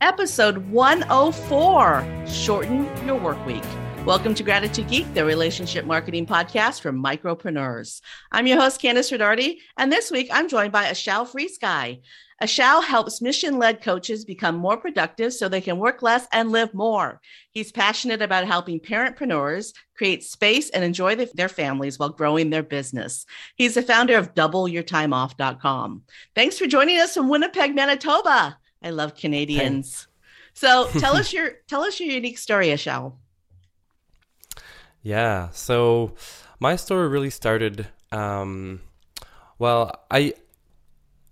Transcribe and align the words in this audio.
episode 0.00 0.58
104 0.70 2.26
Shorten 2.26 3.06
Your 3.06 3.16
Work 3.16 3.44
Week. 3.44 3.62
Welcome 4.06 4.34
to 4.34 4.42
Gratitude 4.42 4.88
Geek, 4.88 5.12
the 5.12 5.24
relationship 5.24 5.84
marketing 5.84 6.26
podcast 6.26 6.80
for 6.80 6.90
micropreneurs. 6.90 8.00
I'm 8.32 8.46
your 8.46 8.58
host, 8.58 8.80
Candice 8.80 9.16
Rodarty, 9.16 9.58
and 9.76 9.92
this 9.92 10.10
week 10.10 10.28
I'm 10.32 10.48
joined 10.48 10.72
by 10.72 10.84
Ashao 10.84 11.28
Freesky. 11.28 12.00
Ashao 12.42 12.82
helps 12.82 13.20
mission 13.20 13.58
led 13.58 13.82
coaches 13.82 14.24
become 14.24 14.56
more 14.56 14.78
productive 14.78 15.34
so 15.34 15.48
they 15.48 15.60
can 15.60 15.76
work 15.76 16.00
less 16.00 16.26
and 16.32 16.50
live 16.50 16.72
more. 16.72 17.20
He's 17.50 17.70
passionate 17.70 18.22
about 18.22 18.46
helping 18.46 18.80
parentpreneurs 18.80 19.74
create 19.94 20.24
space 20.24 20.70
and 20.70 20.82
enjoy 20.82 21.16
the, 21.16 21.30
their 21.34 21.50
families 21.50 21.98
while 21.98 22.08
growing 22.08 22.48
their 22.48 22.62
business. 22.62 23.26
He's 23.56 23.74
the 23.74 23.82
founder 23.82 24.16
of 24.16 24.32
doubleyourtimeoff.com. 24.32 26.02
Thanks 26.34 26.58
for 26.58 26.66
joining 26.66 26.98
us 26.98 27.12
from 27.12 27.28
Winnipeg, 27.28 27.74
Manitoba. 27.74 28.56
I 28.82 28.90
love 28.90 29.14
Canadians. 29.14 30.08
So 30.52 30.88
tell 30.98 31.16
us 31.16 31.32
your 31.32 31.52
tell 31.68 31.82
us 31.82 32.00
your 32.00 32.12
unique 32.12 32.38
story, 32.38 32.68
Ashao. 32.68 33.14
Yeah. 35.02 35.48
So 35.50 36.14
my 36.58 36.76
story 36.76 37.08
really 37.08 37.30
started. 37.30 37.88
Um, 38.12 38.80
well, 39.58 40.04
I 40.10 40.34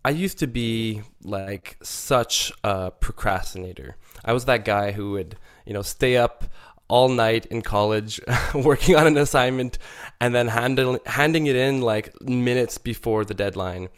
I 0.05 0.11
used 0.11 0.39
to 0.39 0.47
be 0.47 1.03
like 1.23 1.77
such 1.83 2.53
a 2.65 2.91
procrastinator. 2.91 3.97
I 4.25 4.33
was 4.33 4.45
that 4.47 4.65
guy 4.65 4.93
who 4.93 5.13
would 5.13 5.37
you 5.67 5.75
know 5.75 5.83
stay 5.83 6.17
up 6.17 6.45
all 6.89 7.11
night 7.11 7.45
in 7.47 7.61
college 7.61 8.19
working 8.55 8.97
on 8.97 9.07
an 9.07 9.19
assignment 9.19 9.79
and 10.21 10.35
then 10.35 10.49
handling 10.49 11.01
handing 11.07 11.47
it 11.47 11.57
in 11.57 11.83
like 11.83 12.21
minutes 12.23 12.79
before 12.79 13.25
the 13.25 13.35
deadline. 13.35 13.89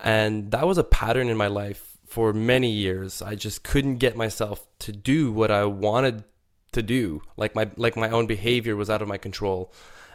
And 0.00 0.50
that 0.50 0.66
was 0.66 0.76
a 0.76 0.84
pattern 0.84 1.28
in 1.28 1.36
my 1.36 1.46
life 1.46 1.93
for 2.14 2.32
many 2.32 2.70
years. 2.70 3.20
I 3.20 3.34
just 3.34 3.64
couldn't 3.64 3.96
get 3.96 4.16
myself 4.16 4.68
to 4.78 4.92
do 4.92 5.32
what 5.32 5.50
I 5.50 5.64
wanted 5.64 6.22
to 6.70 6.80
do. 6.80 7.22
Like 7.36 7.56
my 7.56 7.68
like 7.76 7.96
my 7.96 8.08
own 8.08 8.28
behavior 8.28 8.76
was 8.76 8.88
out 8.88 9.02
of 9.02 9.08
my 9.08 9.18
control. 9.18 9.72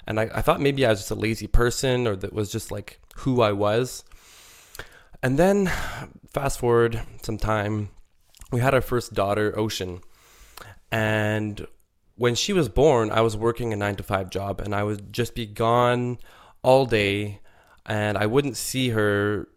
And 0.08 0.18
I, 0.18 0.30
I 0.34 0.42
thought 0.42 0.62
maybe 0.62 0.86
I 0.86 0.92
was 0.92 1.00
just 1.00 1.12
a 1.12 1.16
lazy 1.16 1.46
person 1.46 2.08
or 2.08 2.16
that 2.16 2.32
was 2.32 2.50
just 2.50 2.72
like 2.72 3.02
who 3.18 3.42
I 3.42 3.52
was. 3.52 4.06
And 5.22 5.38
then 5.38 5.70
fast 6.30 6.58
forward 6.58 7.02
some 7.22 7.38
time, 7.38 7.90
we 8.50 8.62
had 8.62 8.74
our 8.74 8.82
first 8.82 9.14
daughter, 9.14 9.54
Ocean. 9.60 10.00
And 10.94 11.68
when 12.16 12.34
she 12.34 12.54
was 12.54 12.70
born, 12.70 13.12
I 13.12 13.20
was 13.20 13.36
working 13.36 13.74
a 13.74 13.76
nine 13.76 13.98
to 13.98 14.04
five 14.04 14.30
job 14.30 14.62
and 14.62 14.74
I 14.74 14.84
would 14.84 15.12
just 15.12 15.36
be 15.36 15.46
gone 15.46 16.18
all 16.64 16.86
day 16.86 17.42
and 17.86 18.18
I 18.18 18.26
wouldn't 18.26 18.56
see 18.56 18.90
her 18.92 19.50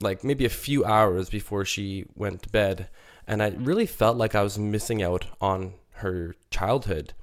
like 0.00 0.22
maybe 0.22 0.44
a 0.44 0.50
few 0.50 0.84
hours 0.84 1.28
before 1.28 1.64
she 1.64 2.06
went 2.14 2.42
to 2.42 2.48
bed. 2.48 2.88
And 3.26 3.42
I 3.42 3.50
really 3.50 3.86
felt 3.86 4.16
like 4.16 4.34
I 4.34 4.42
was 4.42 4.58
missing 4.58 5.02
out 5.02 5.26
on 5.40 5.74
her 5.94 6.34
childhood. 6.50 7.14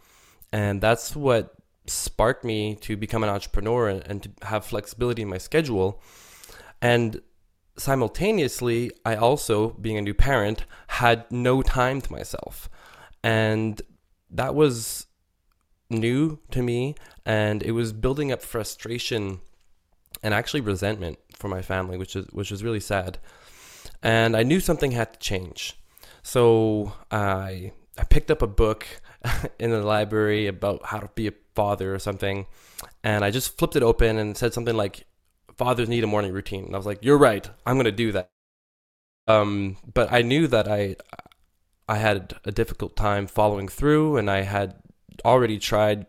And 0.51 0.81
that's 0.81 1.15
what 1.15 1.55
sparked 1.87 2.43
me 2.43 2.75
to 2.75 2.97
become 2.97 3.23
an 3.23 3.29
entrepreneur 3.29 3.89
and, 3.89 4.23
to 4.23 4.29
have 4.43 4.65
flexibility 4.65 5.21
in 5.21 5.29
my 5.29 5.37
schedule. 5.37 6.01
And 6.81 7.21
simultaneously, 7.77 8.91
I 9.05 9.15
also, 9.15 9.69
being 9.69 9.97
a 9.97 10.01
new 10.01 10.13
parent, 10.13 10.65
had 10.87 11.29
no 11.31 11.61
time 11.61 12.01
to 12.01 12.11
myself. 12.11 12.69
And 13.23 13.81
that 14.29 14.53
was 14.53 15.07
new 15.89 16.39
to 16.51 16.61
me. 16.61 16.95
And 17.25 17.63
it 17.63 17.71
was 17.71 17.93
building 17.93 18.31
up 18.31 18.41
frustration 18.41 19.39
and 20.25 20.33
actually 20.33 20.61
resentment 20.61 21.19
for 21.33 21.47
my 21.47 21.61
family, 21.61 21.97
which 21.97 22.15
is 22.15 22.25
which 22.31 22.49
was 22.49 22.63
really 22.63 22.79
sad. 22.79 23.19
And 24.01 24.35
I 24.35 24.41
knew 24.41 24.59
something 24.59 24.91
had 24.91 25.13
to 25.13 25.19
change. 25.19 25.77
So 26.23 26.93
I 27.11 27.71
I 27.95 28.03
picked 28.05 28.31
up 28.31 28.41
a 28.41 28.47
book 28.47 28.87
in 29.59 29.69
the 29.69 29.83
library 29.83 30.47
about 30.47 30.87
how 30.87 30.97
to 30.97 31.09
be 31.13 31.27
a 31.27 31.33
father 31.53 31.93
or 31.93 31.99
something, 31.99 32.47
and 33.03 33.23
I 33.23 33.29
just 33.29 33.55
flipped 33.55 33.75
it 33.75 33.83
open 33.83 34.17
and 34.17 34.35
said 34.35 34.51
something 34.51 34.75
like, 34.75 35.05
"Fathers 35.57 35.87
need 35.87 36.03
a 36.03 36.07
morning 36.07 36.33
routine." 36.33 36.65
And 36.65 36.73
I 36.73 36.77
was 36.77 36.87
like, 36.87 37.05
"You're 37.05 37.19
right. 37.19 37.47
I'm 37.63 37.75
going 37.75 37.85
to 37.85 37.91
do 37.91 38.11
that." 38.13 38.31
Um, 39.27 39.77
but 39.93 40.11
I 40.11 40.23
knew 40.23 40.47
that 40.47 40.67
I 40.67 40.95
I 41.87 41.97
had 41.97 42.33
a 42.43 42.51
difficult 42.51 42.95
time 42.95 43.27
following 43.27 43.67
through, 43.67 44.17
and 44.17 44.29
I 44.31 44.41
had 44.41 44.73
already 45.23 45.59
tried, 45.59 46.07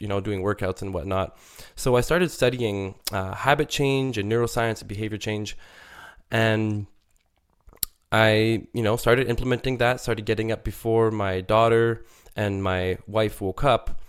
you 0.00 0.08
know, 0.08 0.20
doing 0.20 0.42
workouts 0.42 0.82
and 0.82 0.92
whatnot. 0.94 1.36
So 1.76 1.96
I 1.96 2.00
started 2.00 2.30
studying 2.30 2.94
uh, 3.12 3.34
habit 3.34 3.68
change 3.68 4.18
and 4.18 4.30
neuroscience 4.30 4.80
and 4.80 4.88
behavior 4.88 5.18
change, 5.18 5.56
and 6.30 6.86
I, 8.10 8.66
you 8.72 8.82
know, 8.82 8.96
started 8.96 9.28
implementing 9.28 9.78
that, 9.78 10.00
started 10.00 10.24
getting 10.24 10.50
up 10.50 10.64
before 10.64 11.10
my 11.10 11.40
daughter 11.40 12.04
and 12.34 12.62
my 12.62 12.98
wife 13.06 13.40
woke 13.40 13.64
up. 13.64 14.00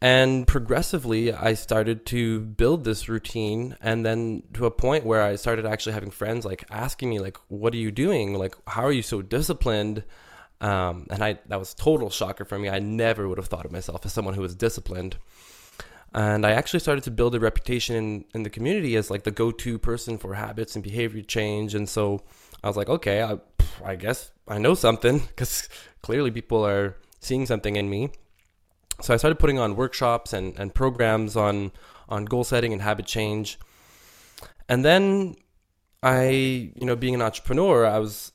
And 0.00 0.46
progressively, 0.46 1.32
I 1.32 1.54
started 1.54 2.04
to 2.06 2.40
build 2.40 2.84
this 2.84 3.08
routine. 3.08 3.76
And 3.80 4.04
then 4.04 4.42
to 4.52 4.66
a 4.66 4.70
point 4.70 5.06
where 5.06 5.22
I 5.22 5.36
started 5.36 5.64
actually 5.64 5.94
having 5.94 6.10
friends 6.10 6.44
like 6.44 6.64
asking 6.70 7.08
me, 7.08 7.18
like, 7.20 7.38
what 7.48 7.72
are 7.72 7.78
you 7.78 7.90
doing? 7.90 8.34
Like, 8.34 8.54
how 8.68 8.82
are 8.82 8.92
you 8.92 9.02
so 9.02 9.22
disciplined? 9.22 10.04
Um, 10.64 11.06
and 11.10 11.22
I, 11.22 11.38
that 11.48 11.58
was 11.58 11.74
total 11.74 12.08
shocker 12.08 12.46
for 12.46 12.58
me. 12.58 12.70
I 12.70 12.78
never 12.78 13.28
would 13.28 13.36
have 13.36 13.48
thought 13.48 13.66
of 13.66 13.70
myself 13.70 14.06
as 14.06 14.14
someone 14.14 14.32
who 14.32 14.40
was 14.40 14.54
disciplined. 14.54 15.18
And 16.14 16.46
I 16.46 16.52
actually 16.52 16.80
started 16.80 17.04
to 17.04 17.10
build 17.10 17.34
a 17.34 17.40
reputation 17.40 17.96
in, 17.96 18.24
in 18.34 18.42
the 18.44 18.50
community 18.50 18.96
as 18.96 19.10
like 19.10 19.24
the 19.24 19.30
go-to 19.30 19.78
person 19.78 20.16
for 20.16 20.32
habits 20.32 20.74
and 20.74 20.82
behavior 20.82 21.20
change. 21.20 21.74
And 21.74 21.86
so 21.86 22.22
I 22.62 22.68
was 22.68 22.78
like, 22.78 22.88
okay, 22.88 23.22
I, 23.22 23.38
I 23.84 23.96
guess 23.96 24.30
I 24.48 24.56
know 24.56 24.74
something 24.74 25.18
because 25.28 25.68
clearly 26.00 26.30
people 26.30 26.64
are 26.64 26.96
seeing 27.20 27.44
something 27.44 27.76
in 27.76 27.90
me. 27.90 28.12
So 29.02 29.12
I 29.12 29.18
started 29.18 29.38
putting 29.38 29.58
on 29.58 29.76
workshops 29.76 30.32
and, 30.32 30.58
and 30.58 30.74
programs 30.74 31.36
on 31.36 31.72
on 32.08 32.24
goal 32.26 32.44
setting 32.44 32.72
and 32.72 32.80
habit 32.80 33.06
change. 33.06 33.58
And 34.68 34.84
then 34.84 35.36
I, 36.02 36.28
you 36.74 36.86
know, 36.86 36.96
being 36.96 37.14
an 37.14 37.22
entrepreneur, 37.22 37.86
I 37.86 37.98
was 37.98 38.32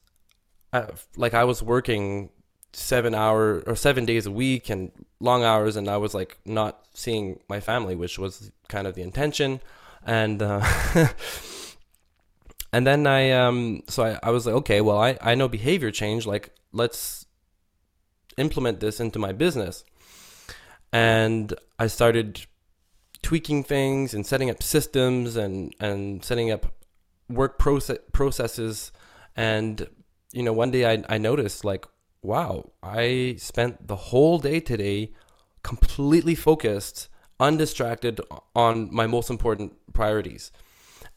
Like 1.16 1.34
I 1.34 1.44
was 1.44 1.64
working 1.64 2.30
seven 2.74 3.16
hour 3.16 3.64
or 3.66 3.76
seven 3.76 4.06
days 4.06 4.26
a 4.26 4.32
week 4.32 4.70
and 4.70 4.92
long 5.20 5.44
hours, 5.44 5.76
and 5.76 5.90
I 5.90 5.98
was 5.98 6.14
like 6.14 6.38
not 6.46 6.86
seeing 6.94 7.40
my 7.50 7.60
family, 7.60 7.96
which 7.96 8.20
was 8.20 8.52
kind 8.68 8.88
of 8.88 8.96
the 8.96 9.02
intention. 9.02 9.62
And 10.06 10.42
uh, 10.42 10.66
and 12.74 12.86
then 12.86 13.08
I 13.08 13.32
um 13.32 13.84
so 13.88 14.04
I, 14.04 14.20
I 14.24 14.30
was 14.32 14.46
like, 14.46 14.56
okay, 14.56 14.82
well 14.82 15.00
I, 15.00 15.18
I 15.22 15.36
know 15.36 15.48
behavior 15.48 15.92
change, 15.92 16.26
like 16.26 16.52
let's 16.72 17.26
implement 18.38 18.80
this 18.80 19.00
into 19.00 19.20
my 19.20 19.32
business. 19.32 19.84
And 20.92 21.54
I 21.78 21.88
started 21.88 22.46
tweaking 23.22 23.64
things 23.64 24.14
and 24.14 24.26
setting 24.26 24.50
up 24.50 24.64
systems 24.64 25.36
and, 25.36 25.76
and 25.80 26.24
setting 26.24 26.50
up 26.50 26.74
work 27.30 27.60
process 27.60 28.00
processes 28.12 28.92
and 29.36 29.88
you 30.32 30.44
know 30.44 30.54
one 30.54 30.72
day 30.72 30.92
I, 30.92 31.04
I 31.10 31.18
noticed 31.18 31.66
like 31.66 31.86
wow 32.22 32.72
i 32.84 33.36
spent 33.38 33.88
the 33.88 33.96
whole 33.96 34.40
day 34.40 34.60
today 34.60 35.14
completely 35.64 36.36
focused 36.36 37.10
undistracted 37.40 38.20
on 38.56 38.94
my 38.94 39.08
most 39.08 39.30
important 39.30 39.74
priorities 39.94 40.52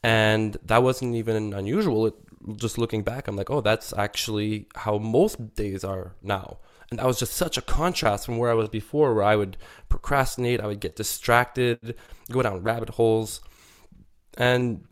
and 0.02 0.56
that 0.64 0.82
wasn't 0.82 1.14
even 1.14 1.52
unusual. 1.52 2.06
It, 2.06 2.14
just 2.56 2.76
looking 2.76 3.02
back, 3.02 3.28
I'm 3.28 3.36
like, 3.36 3.50
oh, 3.50 3.60
that's 3.60 3.92
actually 3.92 4.66
how 4.74 4.98
most 4.98 5.54
days 5.54 5.84
are 5.84 6.14
now. 6.22 6.58
And 6.90 6.98
that 6.98 7.06
was 7.06 7.18
just 7.18 7.34
such 7.34 7.56
a 7.56 7.62
contrast 7.62 8.26
from 8.26 8.36
where 8.36 8.50
I 8.50 8.54
was 8.54 8.68
before, 8.68 9.14
where 9.14 9.24
I 9.24 9.36
would 9.36 9.56
procrastinate, 9.88 10.60
I 10.60 10.66
would 10.66 10.80
get 10.80 10.96
distracted, 10.96 11.94
go 12.30 12.42
down 12.42 12.62
rabbit 12.62 12.90
holes. 12.90 13.40
And 14.36 14.84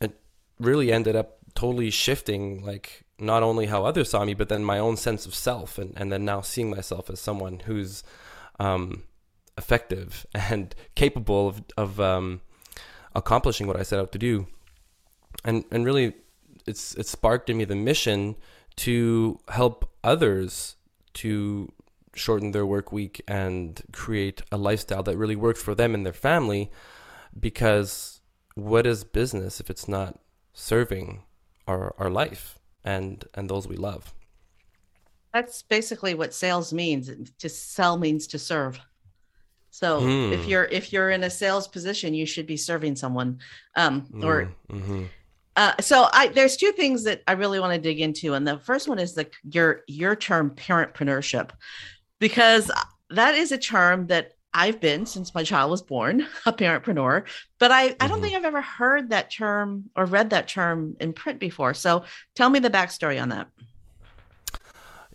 it 0.00 0.18
really 0.58 0.92
ended 0.92 1.14
up 1.14 1.38
totally 1.54 1.90
shifting, 1.90 2.64
like, 2.64 3.04
not 3.20 3.42
only 3.42 3.66
how 3.66 3.84
others 3.84 4.10
saw 4.10 4.24
me, 4.24 4.34
but 4.34 4.48
then 4.48 4.64
my 4.64 4.78
own 4.78 4.96
sense 4.96 5.26
of 5.26 5.34
self. 5.34 5.78
And, 5.78 5.92
and 5.96 6.10
then 6.10 6.24
now 6.24 6.40
seeing 6.40 6.70
myself 6.70 7.10
as 7.10 7.20
someone 7.20 7.60
who's 7.60 8.02
um, 8.58 9.04
effective 9.58 10.26
and 10.34 10.74
capable 10.94 11.48
of, 11.48 11.62
of 11.76 12.00
um, 12.00 12.40
accomplishing 13.14 13.66
what 13.66 13.78
I 13.78 13.82
set 13.82 13.98
out 13.98 14.12
to 14.12 14.18
do. 14.18 14.46
And 15.44 15.64
and 15.70 15.84
really 15.84 16.14
it's 16.66 16.94
it 16.96 17.06
sparked 17.06 17.48
in 17.48 17.56
me 17.56 17.64
the 17.64 17.76
mission 17.76 18.36
to 18.76 19.40
help 19.48 19.90
others 20.02 20.76
to 21.14 21.72
shorten 22.14 22.52
their 22.52 22.66
work 22.66 22.92
week 22.92 23.22
and 23.28 23.82
create 23.92 24.42
a 24.50 24.56
lifestyle 24.56 25.02
that 25.04 25.16
really 25.16 25.36
works 25.36 25.62
for 25.62 25.74
them 25.74 25.94
and 25.94 26.04
their 26.04 26.12
family 26.12 26.70
because 27.38 28.20
what 28.54 28.86
is 28.86 29.04
business 29.04 29.60
if 29.60 29.70
it's 29.70 29.86
not 29.86 30.18
serving 30.52 31.22
our 31.68 31.94
our 31.98 32.10
life 32.10 32.59
and 32.84 33.24
and 33.34 33.48
those 33.48 33.66
we 33.68 33.76
love 33.76 34.14
that's 35.32 35.62
basically 35.62 36.14
what 36.14 36.34
sales 36.34 36.72
means 36.72 37.10
to 37.38 37.48
sell 37.48 37.96
means 37.96 38.26
to 38.26 38.38
serve 38.38 38.80
so 39.70 40.00
mm. 40.00 40.32
if 40.32 40.42
hmm. 40.42 40.50
you're 40.50 40.64
if 40.64 40.92
you're 40.92 41.10
in 41.10 41.22
a 41.24 41.30
sales 41.30 41.68
position, 41.68 42.12
you 42.12 42.26
should 42.26 42.46
be 42.46 42.56
serving 42.56 42.96
someone. 42.96 43.38
Um, 43.76 44.06
or 44.22 44.52
mm-hmm. 44.68 45.04
Uh, 45.56 45.74
so 45.80 46.08
I 46.12 46.28
there's 46.28 46.56
two 46.56 46.72
things 46.72 47.04
that 47.04 47.22
I 47.26 47.32
really 47.32 47.60
want 47.60 47.74
to 47.74 47.80
dig 47.80 48.00
into, 48.00 48.34
and 48.34 48.46
the 48.46 48.58
first 48.58 48.88
one 48.88 48.98
is 48.98 49.14
the 49.14 49.28
your 49.50 49.82
your 49.86 50.16
term 50.16 50.50
parentpreneurship, 50.50 51.50
because 52.18 52.70
that 53.10 53.34
is 53.34 53.52
a 53.52 53.58
term 53.58 54.06
that 54.08 54.32
I've 54.52 54.80
been 54.80 55.06
since 55.06 55.34
my 55.34 55.44
child 55.44 55.70
was 55.70 55.82
born, 55.82 56.26
a 56.46 56.52
parentpreneur, 56.52 57.24
but 57.58 57.70
I, 57.70 57.84
I 57.84 57.88
don't 57.88 58.10
mm-hmm. 58.10 58.22
think 58.22 58.36
I've 58.36 58.44
ever 58.44 58.60
heard 58.60 59.10
that 59.10 59.30
term 59.30 59.90
or 59.96 60.06
read 60.06 60.30
that 60.30 60.48
term 60.48 60.96
in 61.00 61.12
print 61.12 61.38
before. 61.38 61.74
So 61.74 62.04
tell 62.34 62.50
me 62.50 62.58
the 62.58 62.70
backstory 62.70 63.20
on 63.20 63.28
that. 63.30 63.48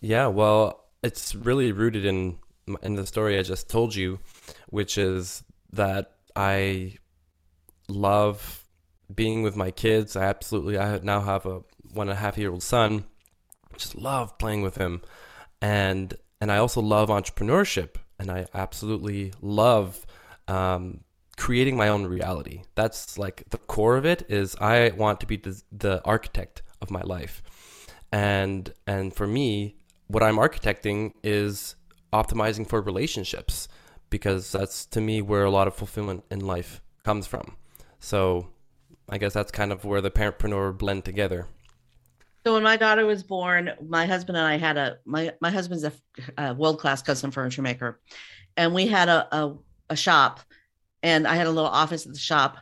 Yeah, 0.02 0.28
well, 0.28 0.86
it's 1.04 1.36
really 1.36 1.72
rooted 1.72 2.06
in 2.06 2.38
in 2.82 2.96
the 2.96 3.06
story 3.06 3.38
I 3.38 3.44
just 3.44 3.70
told 3.70 3.94
you, 3.94 4.20
which 4.70 4.98
is 4.98 5.44
that 5.74 6.14
I 6.36 6.98
love 7.88 8.64
being 9.14 9.44
with 9.44 9.56
my 9.56 9.72
kids. 9.72 10.16
I 10.16 10.24
absolutely 10.24 10.78
I 10.78 11.00
now 11.00 11.22
have 11.22 11.46
a 11.46 11.62
one 11.94 12.10
and 12.10 12.18
a 12.18 12.22
half 12.22 12.38
year 12.38 12.52
old 12.52 12.64
son. 12.64 13.06
Just 13.78 13.96
love 13.96 14.38
playing 14.38 14.62
with 14.62 14.78
him, 14.78 15.02
and 15.62 16.14
and 16.40 16.52
I 16.52 16.58
also 16.58 16.82
love 16.82 17.10
entrepreneurship 17.10 17.98
and 18.20 18.32
I 18.32 18.46
absolutely 18.54 19.34
love 19.42 20.06
um, 20.48 21.02
creating 21.38 21.78
my 21.78 21.88
own 21.90 22.06
reality. 22.06 22.64
That's 22.76 23.18
like 23.18 23.44
the 23.50 23.58
core 23.58 23.98
of 23.98 24.06
it. 24.06 24.26
Is 24.30 24.56
I 24.60 24.90
want 24.90 25.20
to 25.22 25.26
be 25.26 25.38
the, 25.38 25.62
the 25.72 26.02
architect 26.06 26.62
of 26.82 26.92
my 26.92 27.02
life, 27.02 27.42
and 28.12 28.74
and 28.88 29.14
for 29.14 29.28
me, 29.28 29.76
what 30.08 30.24
I'm 30.24 30.38
architecting 30.38 31.14
is 31.24 31.76
optimizing 32.14 32.68
for 32.68 32.82
relationships 32.82 33.68
because 34.10 34.52
that's 34.52 34.86
to 34.86 35.02
me 35.02 35.22
where 35.22 35.44
a 35.44 35.52
lot 35.52 35.68
of 35.68 35.76
fulfillment 35.76 36.24
in 36.32 36.40
life 36.40 36.82
comes 37.04 37.28
from. 37.28 37.58
So 38.00 38.50
I 39.10 39.18
guess 39.18 39.34
that's 39.34 39.52
kind 39.52 39.72
of 39.72 39.84
where 39.84 40.02
the 40.02 40.12
parentpreneur 40.12 40.78
blend 40.78 41.06
together. 41.06 41.48
So 42.46 42.54
when 42.54 42.62
my 42.62 42.78
daughter 42.78 43.08
was 43.08 43.24
born, 43.24 43.72
my 43.88 44.06
husband 44.06 44.38
and 44.38 44.46
I 44.46 44.58
had 44.58 44.78
a 44.78 45.00
my 45.04 45.34
my 45.42 45.50
husband's 45.50 45.84
a, 45.84 45.92
a 46.38 46.54
world 46.54 46.80
class 46.80 47.02
custom 47.02 47.32
furniture 47.32 47.64
maker, 47.64 48.00
and 48.56 48.72
we 48.72 48.86
had 48.86 49.10
a, 49.10 49.36
a, 49.36 49.56
a 49.90 49.96
shop, 49.96 50.42
and 51.02 51.28
I 51.28 51.36
had 51.36 51.48
a 51.48 51.52
little 51.52 51.70
office 51.70 52.06
at 52.06 52.14
the 52.14 52.20
shop. 52.20 52.58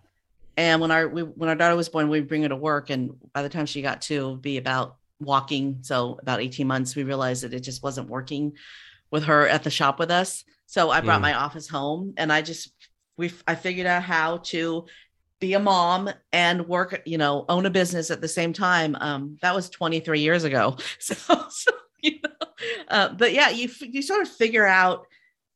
And 0.56 0.80
when 0.80 0.90
our 0.90 1.10
we, 1.10 1.24
when 1.24 1.50
our 1.50 1.56
daughter 1.56 1.76
was 1.76 1.90
born, 1.90 2.08
we'd 2.08 2.30
bring 2.30 2.44
her 2.44 2.50
to 2.50 2.56
work, 2.56 2.92
and 2.92 3.12
by 3.34 3.42
the 3.42 3.50
time 3.50 3.66
she 3.66 3.82
got 3.82 4.04
to 4.04 4.38
be 4.38 4.58
about 4.58 4.96
walking, 5.20 5.80
so 5.82 6.18
about 6.22 6.40
eighteen 6.40 6.68
months, 6.68 6.96
we 6.96 7.04
realized 7.04 7.44
that 7.44 7.54
it 7.54 7.60
just 7.60 7.84
wasn't 7.84 8.08
working 8.08 8.54
with 9.12 9.26
her 9.26 9.50
at 9.50 9.64
the 9.64 9.70
shop 9.70 10.00
with 10.00 10.12
us. 10.12 10.46
So 10.66 10.92
I 10.92 11.02
brought 11.02 11.20
mm. 11.20 11.24
my 11.24 11.34
office 11.34 11.68
home, 11.68 12.14
and 12.16 12.32
I 12.32 12.42
just 12.42 12.72
we 13.18 13.34
I 13.46 13.56
figured 13.56 13.88
out 13.88 14.04
how 14.04 14.38
to 14.38 14.86
be 15.40 15.54
a 15.54 15.60
mom 15.60 16.10
and 16.32 16.68
work, 16.68 17.02
you 17.06 17.18
know, 17.18 17.46
own 17.50 17.66
a 17.66 17.70
business 17.70 18.12
at 18.12 18.22
the 18.22 18.28
same 18.28 18.54
time. 18.54 18.96
Um, 19.00 19.38
that 19.42 19.54
was 19.54 19.70
23 19.70 20.20
years 20.20 20.44
ago. 20.44 20.78
So, 21.00 21.16
so 21.50 21.72
you 22.02 22.20
know, 22.24 22.48
uh, 22.90 23.10
but 23.10 23.34
yeah, 23.34 23.50
you 23.50 23.70
you 23.82 24.02
sort 24.02 24.22
of 24.22 24.30
figure 24.30 24.66
out 24.66 25.08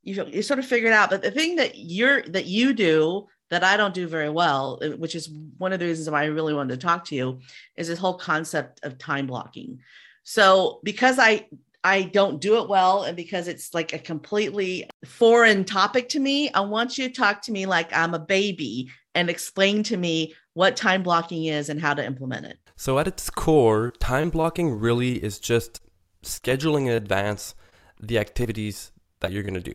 you 0.03 0.25
you 0.27 0.41
sort 0.41 0.59
of 0.59 0.65
figure 0.65 0.87
it 0.87 0.93
out. 0.93 1.09
But 1.09 1.21
the 1.21 1.31
thing 1.31 1.55
that 1.57 1.77
you're 1.77 2.21
that 2.23 2.45
you 2.45 2.73
do 2.73 3.27
that 3.49 3.63
I 3.63 3.77
don't 3.77 3.93
do 3.93 4.07
very 4.07 4.29
well, 4.29 4.79
uh, 4.81 4.89
which 4.89 5.15
is 5.15 5.29
one 5.57 5.73
of 5.73 5.79
the 5.79 5.85
reasons 5.85 6.09
why 6.09 6.23
I 6.23 6.27
really 6.27 6.53
wanted 6.53 6.79
to 6.79 6.85
talk 6.85 7.05
to 7.05 7.15
you, 7.15 7.39
is 7.75 7.87
this 7.87 7.99
whole 7.99 8.17
concept 8.17 8.83
of 8.83 8.97
time 8.97 9.27
blocking. 9.27 9.79
So 10.23 10.79
because 10.83 11.19
I 11.19 11.47
I 11.83 12.03
don't 12.03 12.41
do 12.41 12.61
it 12.61 12.67
well 12.67 13.03
and 13.03 13.15
because 13.15 13.47
it's 13.47 13.73
like 13.73 13.93
a 13.93 13.99
completely 13.99 14.89
foreign 15.05 15.63
topic 15.63 16.09
to 16.09 16.19
me, 16.19 16.49
I 16.51 16.61
want 16.61 16.97
you 16.97 17.07
to 17.07 17.13
talk 17.13 17.41
to 17.43 17.51
me 17.51 17.65
like 17.65 17.95
I'm 17.95 18.13
a 18.13 18.19
baby 18.19 18.89
and 19.17 19.31
explain 19.31 19.81
to 19.81 19.97
me 19.97 20.35
what 20.53 20.77
time 20.77 21.01
blocking 21.01 21.45
is 21.45 21.69
and 21.69 21.81
how 21.81 21.95
to 21.95 22.05
implement 22.05 22.45
it. 22.45 22.59
So, 22.75 22.99
at 22.99 23.07
its 23.07 23.31
core, 23.31 23.91
time 23.99 24.29
blocking 24.29 24.79
really 24.79 25.23
is 25.23 25.39
just 25.39 25.81
scheduling 26.23 26.83
in 26.83 26.93
advance 26.93 27.55
the 27.99 28.19
activities 28.19 28.91
that 29.19 29.31
you're 29.31 29.41
going 29.41 29.55
to 29.55 29.59
do. 29.59 29.73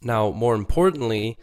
Now, 0.00 0.30
more 0.30 0.54
importantly, 0.54 1.36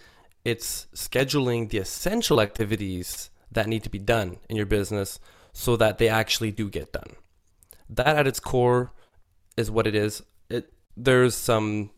it's 0.44 0.88
scheduling 0.95 1.69
the 1.69 1.77
essential 1.77 2.41
activities 2.41 3.30
that 3.51 3.68
need 3.68 3.83
to 3.83 3.89
be 3.89 4.00
done 4.00 4.38
in 4.50 4.56
your 4.56 4.65
business 4.65 5.19
so 5.53 5.75
that 5.75 6.00
they 6.00 6.09
actually 6.09 6.51
do 6.51 6.69
get 6.69 6.91
done. 6.91 7.12
That 7.88 8.18
at 8.18 8.27
its 8.27 8.39
core 8.39 8.94
is 9.57 9.69
what 9.69 9.86
it 9.86 9.94
is. 9.94 10.24
It, 10.50 10.74
there's 10.97 11.36
some 11.36 11.91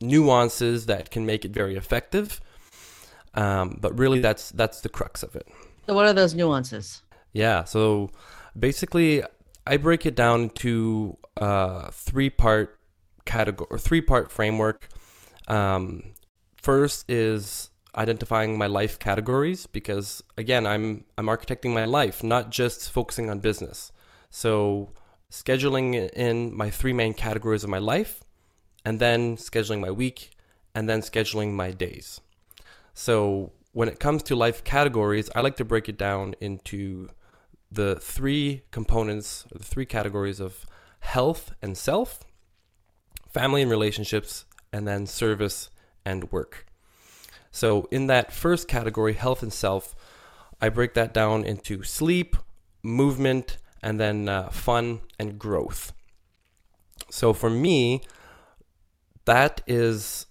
nuances 0.00 0.86
that 0.86 1.12
can 1.12 1.24
make 1.24 1.44
it 1.44 1.52
very 1.52 1.76
effective, 1.76 2.40
um, 3.34 3.78
but 3.80 3.98
really, 3.98 4.20
that's 4.20 4.50
that's 4.50 4.80
the 4.80 4.88
crux 4.88 5.22
of 5.22 5.36
it. 5.36 5.46
So, 5.86 5.94
what 5.94 6.06
are 6.06 6.12
those 6.12 6.34
nuances? 6.34 7.02
Yeah. 7.32 7.64
So, 7.64 8.10
basically, 8.58 9.22
I 9.66 9.76
break 9.76 10.06
it 10.06 10.14
down 10.14 10.50
to 10.50 11.16
uh, 11.36 11.90
three 11.90 12.30
part 12.30 12.78
category 13.24 13.68
or 13.70 13.78
three 13.78 14.00
part 14.00 14.30
framework. 14.30 14.88
Um, 15.48 16.14
first 16.56 17.10
is 17.10 17.70
identifying 17.96 18.56
my 18.56 18.66
life 18.66 18.98
categories 18.98 19.66
because 19.66 20.22
again, 20.36 20.66
I'm 20.66 21.04
I'm 21.18 21.26
architecting 21.26 21.72
my 21.74 21.84
life, 21.84 22.22
not 22.22 22.50
just 22.50 22.90
focusing 22.90 23.30
on 23.30 23.40
business. 23.40 23.92
So, 24.30 24.92
scheduling 25.30 26.10
in 26.10 26.56
my 26.56 26.70
three 26.70 26.92
main 26.92 27.14
categories 27.14 27.64
of 27.64 27.70
my 27.70 27.78
life, 27.78 28.24
and 28.84 28.98
then 28.98 29.36
scheduling 29.36 29.80
my 29.80 29.90
week, 29.90 30.30
and 30.74 30.88
then 30.88 31.02
scheduling 31.02 31.52
my 31.52 31.70
days. 31.70 32.21
So 32.94 33.52
when 33.72 33.88
it 33.88 33.98
comes 33.98 34.22
to 34.24 34.36
life 34.36 34.64
categories, 34.64 35.30
I 35.34 35.40
like 35.40 35.56
to 35.56 35.64
break 35.64 35.88
it 35.88 35.98
down 35.98 36.34
into 36.40 37.08
the 37.70 37.96
three 37.96 38.62
components, 38.70 39.46
the 39.50 39.64
three 39.64 39.86
categories 39.86 40.40
of 40.40 40.66
health 41.00 41.54
and 41.62 41.76
self, 41.76 42.20
family 43.30 43.62
and 43.62 43.70
relationships, 43.70 44.44
and 44.72 44.86
then 44.86 45.06
service 45.06 45.70
and 46.04 46.30
work. 46.30 46.66
So 47.50 47.88
in 47.90 48.06
that 48.06 48.32
first 48.32 48.68
category, 48.68 49.14
health 49.14 49.42
and 49.42 49.52
self, 49.52 49.94
I 50.60 50.68
break 50.68 50.94
that 50.94 51.12
down 51.12 51.44
into 51.44 51.82
sleep, 51.82 52.36
movement, 52.82 53.58
and 53.82 53.98
then 53.98 54.28
uh, 54.28 54.50
fun 54.50 55.00
and 55.18 55.38
growth. 55.38 55.92
So 57.10 57.32
for 57.32 57.50
me, 57.50 58.02
that 59.24 59.60
is 59.66 60.26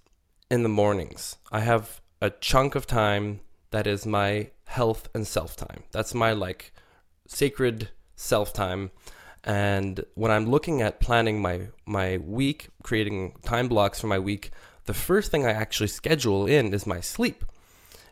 in 0.50 0.64
the 0.64 0.70
mornings. 0.70 1.38
I 1.52 1.62
have 1.62 2.02
a 2.22 2.30
chunk 2.30 2.76
of 2.76 2.86
time 2.86 3.42
that 3.72 3.88
is 3.88 4.06
my 4.06 4.52
health 4.66 5.10
and 5.14 5.26
self 5.26 5.56
time. 5.56 5.84
That's 5.92 6.14
my 6.14 6.34
like 6.34 6.74
sacred 7.28 7.90
self 8.16 8.54
time. 8.54 8.92
And 9.44 10.06
when 10.14 10.32
I'm 10.32 10.50
looking 10.50 10.82
at 10.82 11.00
planning 11.00 11.42
my 11.42 11.70
my 11.86 12.18
week, 12.18 12.70
creating 12.84 13.34
time 13.44 13.68
blocks 13.68 14.00
for 14.00 14.08
my 14.08 14.20
week, 14.20 14.52
the 14.86 14.94
first 14.94 15.32
thing 15.32 15.46
I 15.46 15.52
actually 15.52 15.88
schedule 15.88 16.46
in 16.46 16.74
is 16.74 16.86
my 16.86 17.02
sleep 17.02 17.44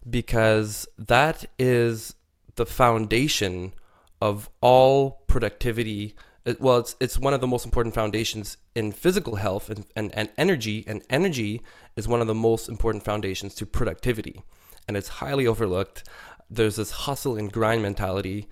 because 0.10 0.88
that 0.98 1.46
is 1.60 2.16
the 2.56 2.66
foundation 2.66 3.74
of 4.22 4.50
all 4.62 5.24
productivity 5.28 6.16
well 6.60 6.78
it's 6.78 6.96
it's 7.00 7.20
one 7.20 7.34
of 7.34 7.42
the 7.42 7.48
most 7.48 7.66
important 7.66 7.94
foundations 7.94 8.58
in 8.76 8.92
physical 8.92 9.36
health 9.36 9.70
and, 9.70 9.86
and, 9.96 10.14
and 10.16 10.30
energy 10.38 10.84
and 10.88 11.04
energy 11.10 11.62
is 11.96 12.08
one 12.08 12.22
of 12.22 12.28
the 12.28 12.36
most 12.36 12.70
important 12.70 13.04
foundations 13.04 13.54
to 13.56 13.66
productivity. 13.66 14.42
And 14.88 14.98
it's 14.98 15.08
highly 15.08 15.46
overlooked. 15.46 16.08
There's 16.50 16.78
this 16.78 16.92
hustle 16.92 17.36
and 17.36 17.52
grind 17.52 17.82
mentality 17.82 18.48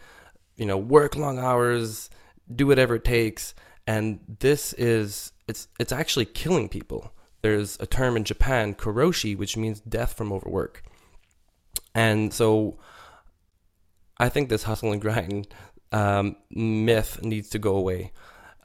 you 0.58 0.66
know 0.66 0.77
work 0.77 1.16
long 1.16 1.39
hours 1.39 2.10
do 2.54 2.68
whatever 2.68 2.96
it 2.96 3.06
takes. 3.06 3.54
And 3.86 4.20
this 4.39 4.74
is 4.74 5.32
it's 5.48 5.68
it's 5.80 5.92
actually 5.92 6.25
killing 6.25 6.68
people. 6.68 7.13
There's 7.42 7.77
a 7.80 7.86
term 7.86 8.18
in 8.18 8.24
Japan 8.25 8.74
karoshi 8.74 9.38
which 9.38 9.56
means 9.56 9.80
death 9.80 10.13
from 10.13 10.34
overwork. 10.34 10.84
And 11.96 12.34
so 12.34 12.80
I 14.18 14.30
think 14.30 14.50
this 14.50 14.63
hustle 14.63 14.92
and 14.92 15.01
grind 15.08 15.48
um, 15.91 16.36
myth 16.50 17.22
needs 17.24 17.50
to 17.50 17.60
go 17.60 17.75
away. 17.75 18.12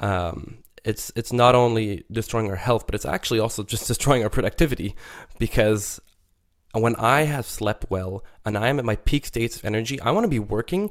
Um, 0.01 0.59
it's 0.85 1.13
it's 1.15 1.33
not 1.33 1.55
only 1.55 2.05
destroying 2.11 2.51
our 2.51 2.57
health, 2.57 2.87
but 2.87 2.95
it's 2.95 3.07
actually 3.07 3.41
also 3.41 3.63
just 3.75 3.87
destroying 3.87 4.23
our 4.23 4.31
productivity 4.31 4.95
because 5.39 6.01
when 6.73 6.97
I 6.97 7.23
have 7.23 7.47
slept 7.47 7.87
well 7.91 8.25
and 8.45 8.57
I 8.57 8.69
am 8.69 8.79
at 8.79 8.85
my 8.85 8.97
peak 8.97 9.27
states 9.27 9.57
of 9.57 9.65
energy, 9.65 10.01
I 10.01 10.11
want 10.11 10.25
to 10.25 10.29
be 10.29 10.39
working 10.39 10.91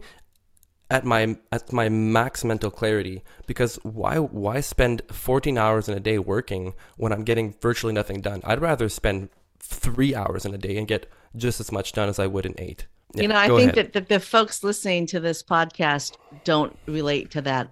at 0.89 1.05
my 1.05 1.37
at 1.51 1.71
my 1.73 1.89
max 1.89 2.43
mental 2.43 2.69
clarity 2.69 3.23
because 3.47 3.77
why 3.83 4.17
why 4.19 4.59
spend 4.59 5.01
14 5.11 5.57
hours 5.57 5.89
in 5.89 5.97
a 5.97 6.01
day 6.01 6.19
working 6.19 6.73
when 6.97 7.11
I'm 7.11 7.23
getting 7.23 7.55
virtually 7.61 7.93
nothing 7.93 8.21
done? 8.21 8.41
I'd 8.43 8.61
rather 8.61 8.89
spend 8.89 9.29
3 9.59 10.15
hours 10.15 10.45
in 10.45 10.53
a 10.53 10.57
day 10.57 10.77
and 10.77 10.87
get 10.87 11.09
just 11.35 11.59
as 11.59 11.71
much 11.71 11.93
done 11.93 12.09
as 12.09 12.19
I 12.19 12.27
would 12.27 12.45
in 12.45 12.55
8. 12.57 12.85
Yeah, 13.13 13.21
you 13.21 13.27
know, 13.27 13.35
I 13.35 13.47
think 13.47 13.73
ahead. 13.73 13.93
that 13.93 13.93
the, 13.93 14.15
the 14.15 14.19
folks 14.19 14.63
listening 14.63 15.05
to 15.07 15.19
this 15.19 15.43
podcast 15.43 16.17
don't 16.43 16.77
relate 16.85 17.31
to 17.31 17.41
that 17.41 17.71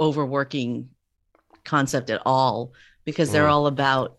overworking 0.00 0.88
concept 1.64 2.10
at 2.10 2.22
all 2.24 2.72
because 3.04 3.30
they're 3.30 3.46
mm. 3.46 3.52
all 3.52 3.66
about 3.66 4.18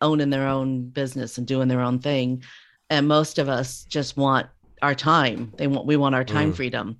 owning 0.00 0.30
their 0.30 0.46
own 0.46 0.88
business 0.88 1.38
and 1.38 1.46
doing 1.46 1.68
their 1.68 1.80
own 1.80 1.98
thing. 1.98 2.42
And 2.88 3.06
most 3.06 3.38
of 3.38 3.48
us 3.48 3.84
just 3.84 4.16
want 4.16 4.46
our 4.82 4.94
time. 4.94 5.52
They 5.56 5.66
want 5.66 5.86
we 5.86 5.96
want 5.96 6.14
our 6.14 6.24
time 6.24 6.52
mm. 6.52 6.56
freedom. 6.56 6.98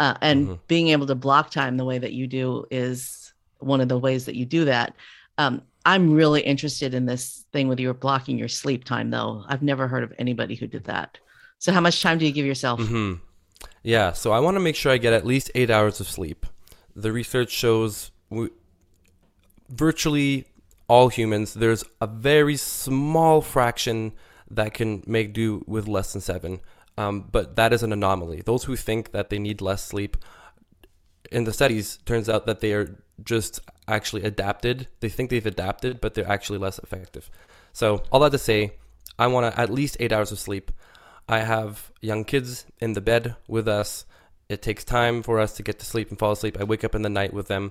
uh, 0.00 0.14
and 0.22 0.46
mm-hmm. 0.46 0.54
being 0.66 0.88
able 0.88 1.06
to 1.06 1.14
block 1.14 1.50
time 1.50 1.76
the 1.76 1.84
way 1.84 1.98
that 1.98 2.12
you 2.12 2.26
do 2.26 2.64
is 2.70 3.32
one 3.58 3.82
of 3.82 3.88
the 3.88 3.98
ways 3.98 4.24
that 4.24 4.34
you 4.34 4.46
do 4.46 4.64
that. 4.64 4.94
Um, 5.36 5.62
I'm 5.84 6.12
really 6.12 6.40
interested 6.40 6.94
in 6.94 7.04
this 7.04 7.44
thing 7.52 7.68
with 7.68 7.78
your 7.78 7.94
blocking 7.94 8.38
your 8.38 8.48
sleep 8.48 8.84
time, 8.84 9.10
though. 9.10 9.44
I've 9.46 9.62
never 9.62 9.86
heard 9.86 10.02
of 10.02 10.12
anybody 10.18 10.54
who 10.54 10.66
did 10.66 10.84
that. 10.84 11.18
So, 11.60 11.72
how 11.72 11.80
much 11.80 12.02
time 12.02 12.16
do 12.18 12.24
you 12.24 12.32
give 12.32 12.46
yourself? 12.46 12.80
Mm-hmm. 12.80 13.22
Yeah, 13.82 14.12
so 14.12 14.32
I 14.32 14.40
want 14.40 14.56
to 14.56 14.60
make 14.60 14.76
sure 14.76 14.90
I 14.90 14.96
get 14.96 15.12
at 15.12 15.26
least 15.26 15.50
eight 15.54 15.70
hours 15.70 16.00
of 16.00 16.08
sleep. 16.08 16.46
The 16.96 17.12
research 17.12 17.50
shows 17.50 18.10
we, 18.30 18.48
virtually 19.68 20.46
all 20.88 21.08
humans, 21.08 21.52
there's 21.54 21.84
a 22.00 22.06
very 22.06 22.56
small 22.56 23.42
fraction 23.42 24.12
that 24.50 24.72
can 24.72 25.02
make 25.06 25.34
do 25.34 25.62
with 25.66 25.86
less 25.86 26.12
than 26.12 26.22
seven. 26.22 26.60
Um, 26.96 27.28
but 27.30 27.56
that 27.56 27.74
is 27.74 27.82
an 27.82 27.92
anomaly. 27.92 28.42
Those 28.44 28.64
who 28.64 28.74
think 28.74 29.12
that 29.12 29.28
they 29.28 29.38
need 29.38 29.60
less 29.60 29.84
sleep, 29.84 30.16
in 31.30 31.44
the 31.44 31.52
studies, 31.52 31.98
turns 32.06 32.28
out 32.28 32.46
that 32.46 32.60
they 32.60 32.72
are 32.72 32.96
just 33.22 33.60
actually 33.86 34.22
adapted. 34.22 34.88
They 35.00 35.10
think 35.10 35.28
they've 35.28 35.44
adapted, 35.44 36.00
but 36.00 36.14
they're 36.14 36.28
actually 36.28 36.58
less 36.58 36.78
effective. 36.78 37.30
So, 37.74 38.02
all 38.10 38.20
that 38.20 38.32
to 38.32 38.38
say, 38.38 38.72
I 39.18 39.26
want 39.26 39.52
to 39.52 39.60
at 39.60 39.68
least 39.68 39.98
eight 40.00 40.12
hours 40.12 40.32
of 40.32 40.38
sleep. 40.38 40.72
I 41.30 41.40
have 41.40 41.92
young 42.00 42.24
kids 42.24 42.66
in 42.80 42.94
the 42.94 43.00
bed 43.00 43.36
with 43.46 43.68
us. 43.68 44.04
It 44.48 44.62
takes 44.62 44.84
time 44.84 45.22
for 45.22 45.38
us 45.38 45.52
to 45.54 45.62
get 45.62 45.78
to 45.78 45.86
sleep 45.86 46.10
and 46.10 46.18
fall 46.18 46.32
asleep. 46.32 46.56
I 46.58 46.64
wake 46.64 46.82
up 46.82 46.96
in 46.96 47.02
the 47.02 47.08
night 47.08 47.32
with 47.32 47.46
them. 47.46 47.70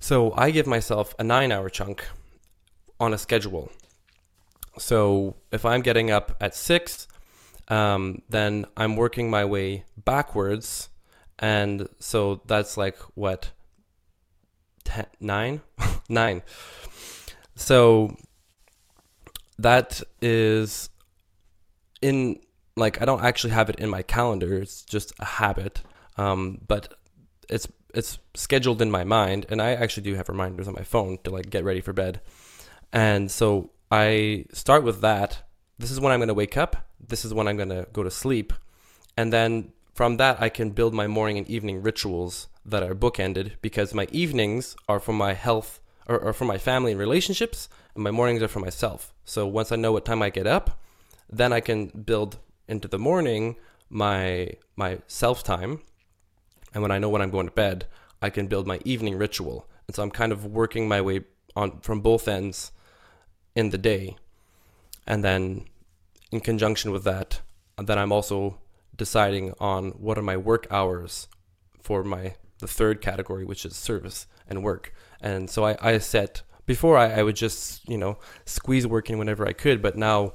So, 0.00 0.32
I 0.36 0.52
give 0.52 0.66
myself 0.66 1.12
a 1.18 1.24
nine 1.24 1.50
hour 1.50 1.68
chunk 1.68 2.06
on 3.00 3.12
a 3.12 3.18
schedule. 3.18 3.72
So, 4.78 5.34
if 5.50 5.64
I'm 5.64 5.82
getting 5.82 6.12
up 6.12 6.36
at 6.40 6.54
six, 6.54 7.08
um, 7.66 8.22
then 8.28 8.66
I'm 8.76 8.94
working 8.94 9.28
my 9.28 9.44
way 9.44 9.84
backwards. 9.96 10.88
And 11.38 11.88
so 11.98 12.42
that's 12.46 12.76
like 12.76 12.96
what? 13.16 13.50
Ten, 14.84 15.06
nine? 15.18 15.62
nine. 16.08 16.42
So 17.56 18.16
that 19.58 20.00
is 20.20 20.90
in 22.00 22.38
like 22.76 23.00
I 23.00 23.04
don't 23.04 23.24
actually 23.24 23.52
have 23.52 23.70
it 23.70 23.76
in 23.78 23.88
my 23.90 24.02
calendar. 24.02 24.58
It's 24.58 24.82
just 24.82 25.12
a 25.18 25.24
habit. 25.24 25.82
Um, 26.16 26.60
but 26.66 26.94
it's 27.48 27.68
it's 27.92 28.18
scheduled 28.34 28.82
in 28.82 28.90
my 28.90 29.04
mind, 29.04 29.46
and 29.48 29.60
I 29.62 29.72
actually 29.72 30.04
do 30.04 30.14
have 30.14 30.28
reminders 30.28 30.68
on 30.68 30.74
my 30.74 30.82
phone 30.82 31.18
to 31.24 31.30
like 31.30 31.50
get 31.50 31.64
ready 31.64 31.80
for 31.80 31.92
bed. 31.92 32.20
And 32.92 33.30
so 33.30 33.70
I 33.90 34.46
start 34.52 34.84
with 34.84 35.00
that. 35.00 35.42
This 35.78 35.90
is 35.90 36.00
when 36.00 36.12
I'm 36.12 36.20
going 36.20 36.28
to 36.28 36.34
wake 36.34 36.56
up 36.56 36.84
this 37.08 37.24
is 37.24 37.34
when 37.34 37.48
I'm 37.48 37.56
going 37.56 37.68
to 37.70 37.86
go 37.92 38.02
to 38.02 38.10
sleep. 38.10 38.52
And 39.16 39.32
then 39.32 39.72
from 39.94 40.16
that, 40.16 40.40
I 40.40 40.48
can 40.48 40.70
build 40.70 40.94
my 40.94 41.06
morning 41.06 41.38
and 41.38 41.48
evening 41.48 41.82
rituals 41.82 42.48
that 42.64 42.82
are 42.82 42.94
bookended 42.94 43.52
because 43.62 43.94
my 43.94 44.08
evenings 44.10 44.76
are 44.88 45.00
for 45.00 45.12
my 45.12 45.34
health 45.34 45.80
or, 46.06 46.18
or 46.18 46.32
for 46.32 46.44
my 46.44 46.58
family 46.58 46.92
and 46.92 47.00
relationships, 47.00 47.68
and 47.94 48.04
my 48.04 48.10
mornings 48.10 48.42
are 48.42 48.48
for 48.48 48.60
myself. 48.60 49.14
So 49.24 49.46
once 49.46 49.72
I 49.72 49.76
know 49.76 49.92
what 49.92 50.04
time 50.04 50.22
I 50.22 50.30
get 50.30 50.46
up, 50.46 50.78
then 51.30 51.52
I 51.52 51.60
can 51.60 51.86
build 51.86 52.38
into 52.68 52.88
the 52.88 52.98
morning 52.98 53.56
my 53.90 54.50
my 54.76 54.98
self 55.06 55.42
time. 55.42 55.80
And 56.72 56.82
when 56.82 56.90
I 56.90 56.98
know 56.98 57.08
when 57.08 57.22
I'm 57.22 57.30
going 57.30 57.46
to 57.46 57.52
bed, 57.52 57.86
I 58.20 58.30
can 58.30 58.48
build 58.48 58.66
my 58.66 58.80
evening 58.84 59.16
ritual. 59.16 59.68
And 59.86 59.94
so 59.94 60.02
I'm 60.02 60.10
kind 60.10 60.32
of 60.32 60.44
working 60.46 60.88
my 60.88 61.00
way 61.00 61.20
on 61.54 61.80
from 61.80 62.00
both 62.00 62.26
ends 62.26 62.72
in 63.54 63.70
the 63.70 63.78
day. 63.78 64.16
And 65.06 65.22
then 65.22 65.66
in 66.32 66.40
conjunction 66.40 66.90
with 66.90 67.04
that, 67.04 67.40
then 67.78 67.98
I'm 67.98 68.12
also 68.12 68.58
deciding 68.96 69.54
on 69.60 69.90
what 69.92 70.18
are 70.18 70.22
my 70.22 70.36
work 70.36 70.66
hours 70.70 71.28
for 71.80 72.02
my 72.02 72.34
the 72.58 72.66
third 72.66 73.00
category, 73.00 73.44
which 73.44 73.64
is 73.64 73.76
service 73.76 74.26
and 74.48 74.62
work. 74.62 74.94
And 75.20 75.50
so 75.50 75.64
I, 75.64 75.76
I 75.80 75.98
set 75.98 76.42
before 76.66 76.96
I, 76.96 77.12
I 77.12 77.22
would 77.22 77.36
just 77.36 77.86
you 77.88 77.98
know 77.98 78.18
squeeze 78.46 78.86
working 78.86 79.18
whenever 79.18 79.46
I 79.46 79.52
could, 79.52 79.82
but 79.82 79.96
now 79.96 80.32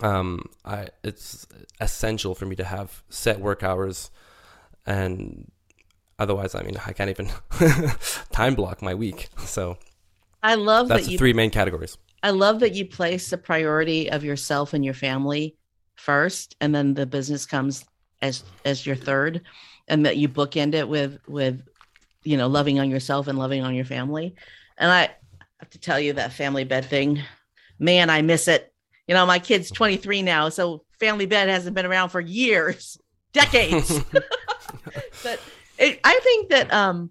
um, 0.00 0.48
I 0.64 0.88
it's 1.02 1.46
essential 1.80 2.34
for 2.34 2.46
me 2.46 2.56
to 2.56 2.64
have 2.64 3.02
set 3.08 3.40
work 3.40 3.62
hours, 3.62 4.10
and 4.86 5.50
otherwise, 6.18 6.54
I 6.54 6.62
mean, 6.62 6.76
I 6.86 6.92
can't 6.92 7.10
even 7.10 7.30
time 8.32 8.54
block 8.54 8.82
my 8.82 8.94
week. 8.94 9.28
So 9.38 9.78
I 10.42 10.54
love 10.54 10.88
that's 10.88 11.02
that 11.02 11.06
the 11.06 11.12
you, 11.12 11.18
three 11.18 11.32
main 11.32 11.50
categories. 11.50 11.98
I 12.22 12.30
love 12.30 12.60
that 12.60 12.74
you 12.74 12.84
place 12.84 13.30
the 13.30 13.38
priority 13.38 14.10
of 14.10 14.24
yourself 14.24 14.74
and 14.74 14.84
your 14.84 14.94
family 14.94 15.56
first, 15.96 16.56
and 16.60 16.74
then 16.74 16.94
the 16.94 17.06
business 17.06 17.46
comes 17.46 17.84
as 18.22 18.44
as 18.64 18.86
your 18.86 18.96
third, 18.96 19.42
and 19.88 20.06
that 20.06 20.16
you 20.16 20.28
bookend 20.28 20.74
it 20.74 20.88
with 20.88 21.18
with 21.28 21.62
you 22.24 22.36
know 22.36 22.48
loving 22.48 22.78
on 22.78 22.90
yourself 22.90 23.26
and 23.26 23.38
loving 23.38 23.62
on 23.62 23.74
your 23.74 23.84
family. 23.84 24.34
And 24.76 24.90
I 24.90 25.10
have 25.60 25.70
to 25.70 25.78
tell 25.78 25.98
you 25.98 26.12
that 26.14 26.32
family 26.32 26.64
bed 26.64 26.84
thing, 26.84 27.22
man, 27.78 28.10
I 28.10 28.22
miss 28.22 28.48
it. 28.48 28.72
You 29.08 29.14
know, 29.14 29.26
my 29.26 29.38
kid's 29.38 29.70
23 29.70 30.22
now, 30.22 30.48
so 30.50 30.84
family 31.00 31.26
bed 31.26 31.48
hasn't 31.48 31.74
been 31.74 31.86
around 31.86 32.10
for 32.10 32.20
years, 32.20 32.98
decades. 33.32 34.00
but 35.22 35.40
it, 35.78 35.98
I 36.04 36.20
think 36.22 36.50
that 36.50 36.72
um 36.72 37.10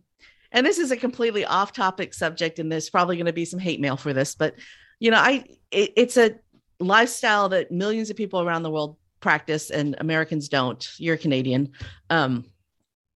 and 0.52 0.66
this 0.66 0.78
is 0.78 0.92
a 0.92 0.98
completely 0.98 1.44
off 1.44 1.74
topic 1.74 2.14
subject 2.14 2.60
and 2.60 2.72
there's 2.72 2.90
probably 2.90 3.18
going 3.18 3.26
to 3.26 3.34
be 3.34 3.44
some 3.44 3.60
hate 3.60 3.82
mail 3.82 3.98
for 3.98 4.14
this 4.14 4.36
but 4.36 4.56
you 5.00 5.12
know, 5.12 5.18
I 5.18 5.46
it, 5.72 5.94
it's 5.96 6.18
a 6.18 6.36
lifestyle 6.80 7.50
that 7.50 7.72
millions 7.72 8.10
of 8.10 8.16
people 8.16 8.42
around 8.42 8.64
the 8.64 8.72
world 8.72 8.98
practice 9.20 9.70
and 9.70 9.96
Americans 10.00 10.50
don't. 10.50 10.88
You're 10.98 11.18
Canadian. 11.18 11.72
Um, 12.10 12.46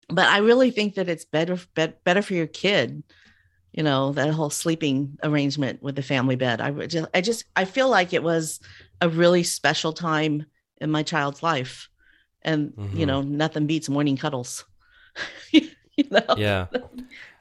but 0.09 0.27
I 0.27 0.39
really 0.39 0.71
think 0.71 0.95
that 0.95 1.09
it's 1.09 1.25
better 1.25 1.57
better 1.75 2.21
for 2.21 2.33
your 2.33 2.47
kid. 2.47 3.03
You 3.73 3.83
know, 3.83 4.11
that 4.13 4.29
whole 4.31 4.49
sleeping 4.49 5.17
arrangement 5.23 5.81
with 5.81 5.95
the 5.95 6.01
family 6.01 6.35
bed. 6.35 6.59
I 6.59 6.71
just 6.87 7.07
I 7.13 7.21
just 7.21 7.45
I 7.55 7.65
feel 7.65 7.89
like 7.89 8.13
it 8.13 8.23
was 8.23 8.59
a 8.99 9.07
really 9.07 9.43
special 9.43 9.93
time 9.93 10.45
in 10.81 10.91
my 10.91 11.03
child's 11.03 11.41
life. 11.41 11.89
And 12.41 12.71
mm-hmm. 12.71 12.97
you 12.97 13.05
know, 13.05 13.21
nothing 13.21 13.67
beats 13.67 13.87
morning 13.87 14.17
cuddles. 14.17 14.65
you 15.51 15.69
know? 16.09 16.35
Yeah. 16.37 16.67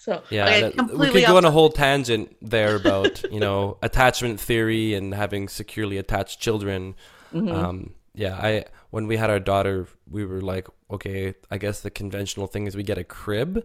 So 0.00 0.22
yeah, 0.30 0.46
okay, 0.46 0.60
that, 0.76 0.96
we 0.96 1.10
could 1.10 1.26
go 1.26 1.37
on 1.37 1.44
a 1.44 1.50
whole 1.50 1.68
tangent 1.68 2.34
there 2.40 2.75
about 2.75 3.22
you 3.30 3.38
know 3.38 3.76
attachment 3.82 4.40
theory 4.40 4.94
and 4.94 5.12
having 5.12 5.46
securely 5.46 5.99
attached 5.99 6.40
children. 6.40 6.94
Mm-hmm. 7.34 7.54
Um, 7.54 7.94
yeah, 8.14 8.34
I 8.34 8.64
when 8.88 9.06
we 9.06 9.18
had 9.18 9.28
our 9.28 9.38
daughter, 9.38 9.88
we 10.08 10.25
were 10.25 10.40
like, 10.40 10.68
okay, 10.90 11.34
I 11.50 11.58
guess 11.58 11.80
the 11.82 11.90
conventional 11.90 12.46
thing 12.46 12.66
is 12.66 12.75
we 12.75 12.82
get 12.82 12.96
a 12.96 13.04
crib, 13.04 13.62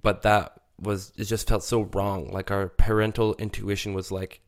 but 0.00 0.22
that 0.22 0.59
was 0.80 1.12
it 1.16 1.24
just 1.24 1.48
felt 1.48 1.64
so 1.64 1.82
wrong. 1.82 2.30
Like 2.30 2.50
our 2.50 2.68
parental 2.68 3.34
intuition 3.36 3.94
was 3.94 4.10
like, 4.10 4.40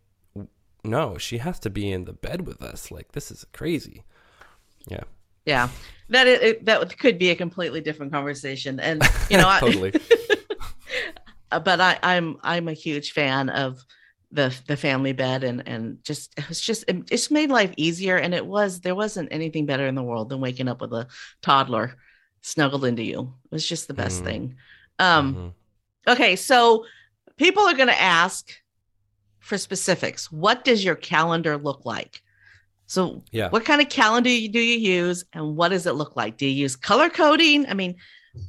no, 0.85 1.19
she 1.19 1.39
has 1.39 1.59
to 1.61 1.71
be 1.71 1.91
in 1.91 2.05
the 2.05 2.13
bed 2.13 2.47
with 2.47 2.63
us. 2.63 2.91
Like 2.91 3.13
this 3.13 3.31
is 3.31 3.45
crazy. 3.53 4.05
Yeah. 4.89 5.05
Yeah, 5.45 5.71
that 6.11 6.29
it, 6.29 6.65
that 6.67 6.99
could 6.99 7.19
be 7.19 7.31
a 7.31 7.35
completely 7.35 7.81
different 7.81 8.13
conversation, 8.13 8.79
and 8.79 9.03
you 9.29 9.37
know, 9.37 9.57
totally. 9.59 9.93
I, 11.51 11.59
but 11.65 11.81
I, 11.81 11.99
I'm 12.01 12.39
I'm 12.45 12.69
a 12.69 12.73
huge 12.73 13.11
fan 13.11 13.49
of 13.49 13.85
the 14.33 14.57
the 14.67 14.77
family 14.77 15.13
bed 15.13 15.45
and 15.45 15.67
and 15.69 16.03
just 16.03 16.37
it 16.39 16.49
was 16.49 16.61
just 16.61 16.85
it 16.89 17.07
just 17.07 17.31
made 17.31 17.51
life 17.51 17.73
easier 17.77 18.17
and 18.17 18.35
it 18.35 18.47
was 18.47 18.81
there 18.81 18.95
wasn't 18.95 19.29
anything 19.31 19.67
better 19.67 19.87
in 19.87 19.95
the 19.95 20.03
world 20.03 20.31
than 20.31 20.41
waking 20.41 20.69
up 20.69 20.81
with 20.81 20.93
a 20.93 21.07
toddler 21.43 21.95
snuggled 22.41 22.85
into 22.85 23.03
you 23.03 23.21
it 23.45 23.53
was 23.53 23.69
just 23.69 23.89
the 23.89 23.95
best 23.95 24.17
mm-hmm. 24.17 24.27
thing 24.27 24.57
um 24.99 25.35
mm-hmm. 25.35 25.49
Okay 26.07 26.37
so 26.37 26.85
people 27.37 27.63
are 27.63 27.75
going 27.75 27.89
to 27.89 28.01
ask 28.01 28.51
for 29.41 29.59
specifics 29.59 30.31
what 30.31 30.65
does 30.65 30.85
your 30.85 30.95
calendar 30.95 31.57
look 31.57 31.85
like 31.85 32.23
so 32.87 33.23
yeah 33.31 33.49
what 33.51 33.65
kind 33.65 33.81
of 33.81 33.89
calendar 33.89 34.29
do 34.29 34.61
you 34.61 34.79
use 34.79 35.25
and 35.33 35.57
what 35.57 35.69
does 35.69 35.87
it 35.87 35.95
look 35.95 36.17
like 36.17 36.37
do 36.37 36.47
you 36.47 36.53
use 36.53 36.77
color 36.77 37.09
coding 37.09 37.67
i 37.69 37.75
mean 37.75 37.97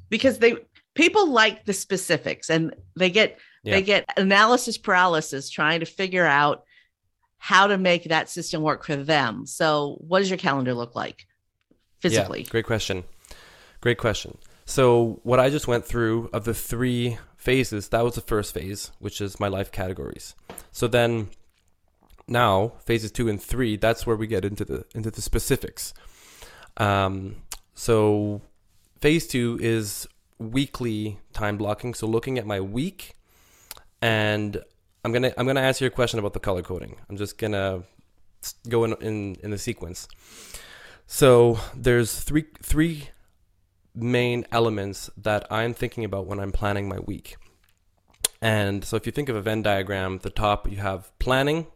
because 0.09 0.39
they 0.39 0.55
people 0.93 1.29
like 1.29 1.65
the 1.65 1.73
specifics 1.73 2.49
and 2.49 2.75
they 2.95 3.09
get 3.09 3.39
yeah. 3.63 3.75
they 3.75 3.81
get 3.81 4.05
analysis 4.17 4.77
paralysis 4.77 5.49
trying 5.49 5.79
to 5.79 5.85
figure 5.85 6.25
out 6.25 6.63
how 7.43 7.67
to 7.67 7.77
make 7.77 8.05
that 8.05 8.29
system 8.29 8.61
work 8.61 8.85
for 8.85 8.95
them. 8.95 9.45
So, 9.45 9.97
what 9.99 10.19
does 10.19 10.29
your 10.29 10.37
calendar 10.37 10.73
look 10.73 10.95
like 10.95 11.27
physically? 11.99 12.43
Yeah, 12.43 12.49
great 12.49 12.65
question. 12.65 13.03
Great 13.81 13.97
question. 13.97 14.37
So, 14.63 15.19
what 15.23 15.41
I 15.41 15.49
just 15.49 15.67
went 15.67 15.83
through 15.83 16.29
of 16.31 16.45
the 16.45 16.53
three 16.53 17.17
phases, 17.43 17.89
that 17.89 18.03
was 18.03 18.15
the 18.15 18.21
first 18.21 18.53
phase, 18.53 18.91
which 18.99 19.19
is 19.19 19.39
my 19.39 19.49
life 19.49 19.71
categories. 19.71 20.35
So 20.71 20.87
then 20.87 21.29
now 22.27 22.73
phases 22.85 23.11
two 23.11 23.27
and 23.27 23.41
three, 23.41 23.75
that's 23.75 24.07
where 24.07 24.15
we 24.15 24.27
get 24.27 24.45
into 24.45 24.63
the 24.63 24.85
into 24.95 25.11
the 25.11 25.21
specifics. 25.21 25.93
Um, 26.77 27.43
so 27.75 28.41
phase 29.01 29.27
two 29.27 29.59
is 29.61 30.07
weekly 30.39 31.19
time 31.33 31.57
blocking. 31.57 31.93
So 31.93 32.07
looking 32.07 32.37
at 32.37 32.45
my 32.45 32.61
week, 32.61 33.15
and 34.01 34.63
I'm 35.03 35.11
gonna 35.11 35.33
I'm 35.37 35.45
gonna 35.45 35.59
answer 35.59 35.83
your 35.83 35.91
question 35.91 36.19
about 36.19 36.33
the 36.33 36.39
color 36.39 36.61
coding. 36.61 36.95
I'm 37.09 37.17
just 37.17 37.37
gonna 37.37 37.83
go 38.69 38.85
in 38.85 38.93
in, 39.01 39.35
in 39.43 39.51
the 39.51 39.57
sequence. 39.57 40.07
So 41.07 41.59
there's 41.75 42.19
three 42.21 42.45
three 42.61 43.09
main 43.95 44.45
elements 44.51 45.09
that 45.17 45.45
I'm 45.51 45.73
thinking 45.73 46.03
about 46.03 46.25
when 46.25 46.39
I'm 46.39 46.51
planning 46.51 46.87
my 46.87 46.99
week. 46.99 47.37
And 48.41 48.83
so 48.83 48.97
if 48.97 49.05
you 49.05 49.11
think 49.11 49.29
of 49.29 49.35
a 49.35 49.41
Venn 49.41 49.61
diagram, 49.61 50.19
the 50.19 50.29
top 50.29 50.69
you 50.69 50.77
have 50.77 51.17
planning, 51.19 51.67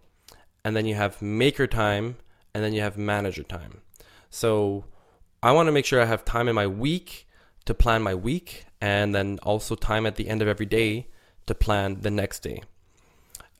and 0.66 0.76
then 0.76 0.86
you 0.86 0.96
have 0.96 1.22
maker 1.22 1.68
time, 1.68 2.18
and 2.54 2.64
then 2.64 2.74
you 2.74 2.82
have 2.82 2.98
manager 2.98 3.44
time. 3.44 3.82
So 4.30 4.86
I 5.42 5.52
want 5.52 5.68
to 5.68 5.72
make 5.72 5.86
sure 5.86 6.02
I 6.02 6.06
have 6.06 6.26
time 6.26 6.48
in 6.48 6.56
my 6.56 6.68
week 6.68 7.28
to 7.66 7.74
plan 7.74 8.02
my 8.02 8.16
week, 8.16 8.66
and 8.82 9.16
then 9.16 9.40
also 9.44 9.76
time 9.76 10.06
at 10.06 10.16
the 10.16 10.28
end 10.28 10.42
of 10.42 10.48
every 10.48 10.66
day 10.66 11.08
to 11.46 11.56
plan 11.56 12.02
the 12.02 12.12
next 12.12 12.40
day. 12.40 12.62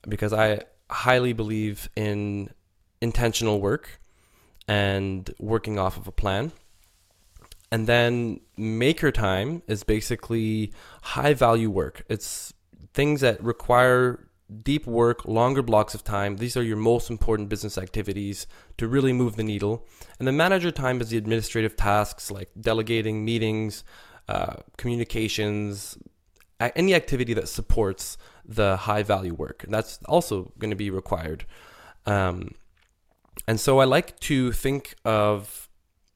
Because 0.06 0.32
I 0.32 0.62
highly 0.90 1.32
believe 1.32 1.88
in 1.96 2.50
intentional 3.00 3.60
work 3.60 4.00
and 4.66 5.32
working 5.38 5.78
off 5.78 5.96
of 5.96 6.06
a 6.06 6.12
plan. 6.12 6.52
And 7.70 7.86
then 7.86 8.40
maker 8.56 9.12
time 9.12 9.62
is 9.66 9.84
basically 9.84 10.72
high 11.02 11.34
value 11.34 11.70
work. 11.70 12.02
It's 12.08 12.54
things 12.94 13.20
that 13.20 13.42
require 13.42 14.28
deep 14.62 14.86
work, 14.86 15.26
longer 15.26 15.62
blocks 15.62 15.94
of 15.94 16.02
time. 16.02 16.38
These 16.38 16.56
are 16.56 16.62
your 16.62 16.78
most 16.78 17.10
important 17.10 17.50
business 17.50 17.76
activities 17.76 18.46
to 18.78 18.88
really 18.88 19.12
move 19.12 19.36
the 19.36 19.42
needle. 19.42 19.86
And 20.18 20.26
the 20.26 20.32
manager 20.32 20.70
time 20.70 21.00
is 21.00 21.10
the 21.10 21.18
administrative 21.18 21.76
tasks 21.76 22.30
like 22.30 22.48
delegating 22.58 23.24
meetings, 23.24 23.84
uh, 24.28 24.56
communications, 24.78 25.98
any 26.60 26.94
activity 26.94 27.34
that 27.34 27.48
supports 27.48 28.16
the 28.44 28.78
high 28.78 29.02
value 29.02 29.34
work. 29.34 29.64
That's 29.68 29.98
also 30.06 30.52
going 30.58 30.70
to 30.70 30.76
be 30.76 30.90
required. 30.90 31.44
Um, 32.06 32.54
and 33.46 33.60
so 33.60 33.78
I 33.78 33.84
like 33.84 34.18
to 34.20 34.52
think 34.52 34.94
of 35.04 35.67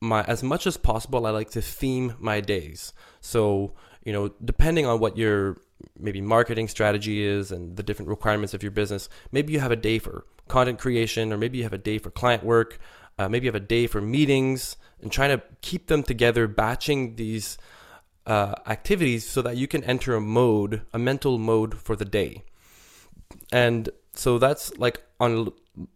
my 0.02 0.24
as 0.24 0.42
much 0.42 0.66
as 0.66 0.76
possible. 0.76 1.26
I 1.26 1.30
like 1.30 1.50
to 1.50 1.62
theme 1.62 2.14
my 2.18 2.40
days. 2.40 2.92
So 3.20 3.72
you 4.04 4.12
know, 4.12 4.32
depending 4.44 4.84
on 4.84 4.98
what 4.98 5.16
your 5.16 5.58
maybe 5.96 6.20
marketing 6.20 6.66
strategy 6.68 7.22
is 7.24 7.52
and 7.52 7.76
the 7.76 7.82
different 7.84 8.08
requirements 8.08 8.52
of 8.52 8.62
your 8.62 8.72
business, 8.72 9.08
maybe 9.30 9.52
you 9.52 9.60
have 9.60 9.70
a 9.70 9.76
day 9.76 10.00
for 10.00 10.26
content 10.48 10.80
creation, 10.80 11.32
or 11.32 11.38
maybe 11.38 11.58
you 11.58 11.64
have 11.64 11.72
a 11.72 11.78
day 11.78 11.98
for 11.98 12.10
client 12.10 12.42
work. 12.42 12.78
Uh, 13.16 13.28
maybe 13.28 13.46
you 13.46 13.52
have 13.52 13.62
a 13.62 13.64
day 13.64 13.86
for 13.86 14.00
meetings, 14.00 14.76
and 15.00 15.12
trying 15.12 15.30
to 15.30 15.42
keep 15.60 15.86
them 15.86 16.02
together, 16.02 16.48
batching 16.48 17.14
these 17.16 17.56
uh, 18.26 18.54
activities 18.66 19.24
so 19.24 19.40
that 19.42 19.56
you 19.56 19.68
can 19.68 19.84
enter 19.84 20.14
a 20.14 20.20
mode, 20.20 20.82
a 20.92 20.98
mental 20.98 21.38
mode 21.38 21.78
for 21.78 21.94
the 21.94 22.04
day. 22.04 22.42
And 23.52 23.88
so 24.14 24.38
that's 24.38 24.76
like 24.78 25.00
on 25.20 25.52
a 25.78 25.86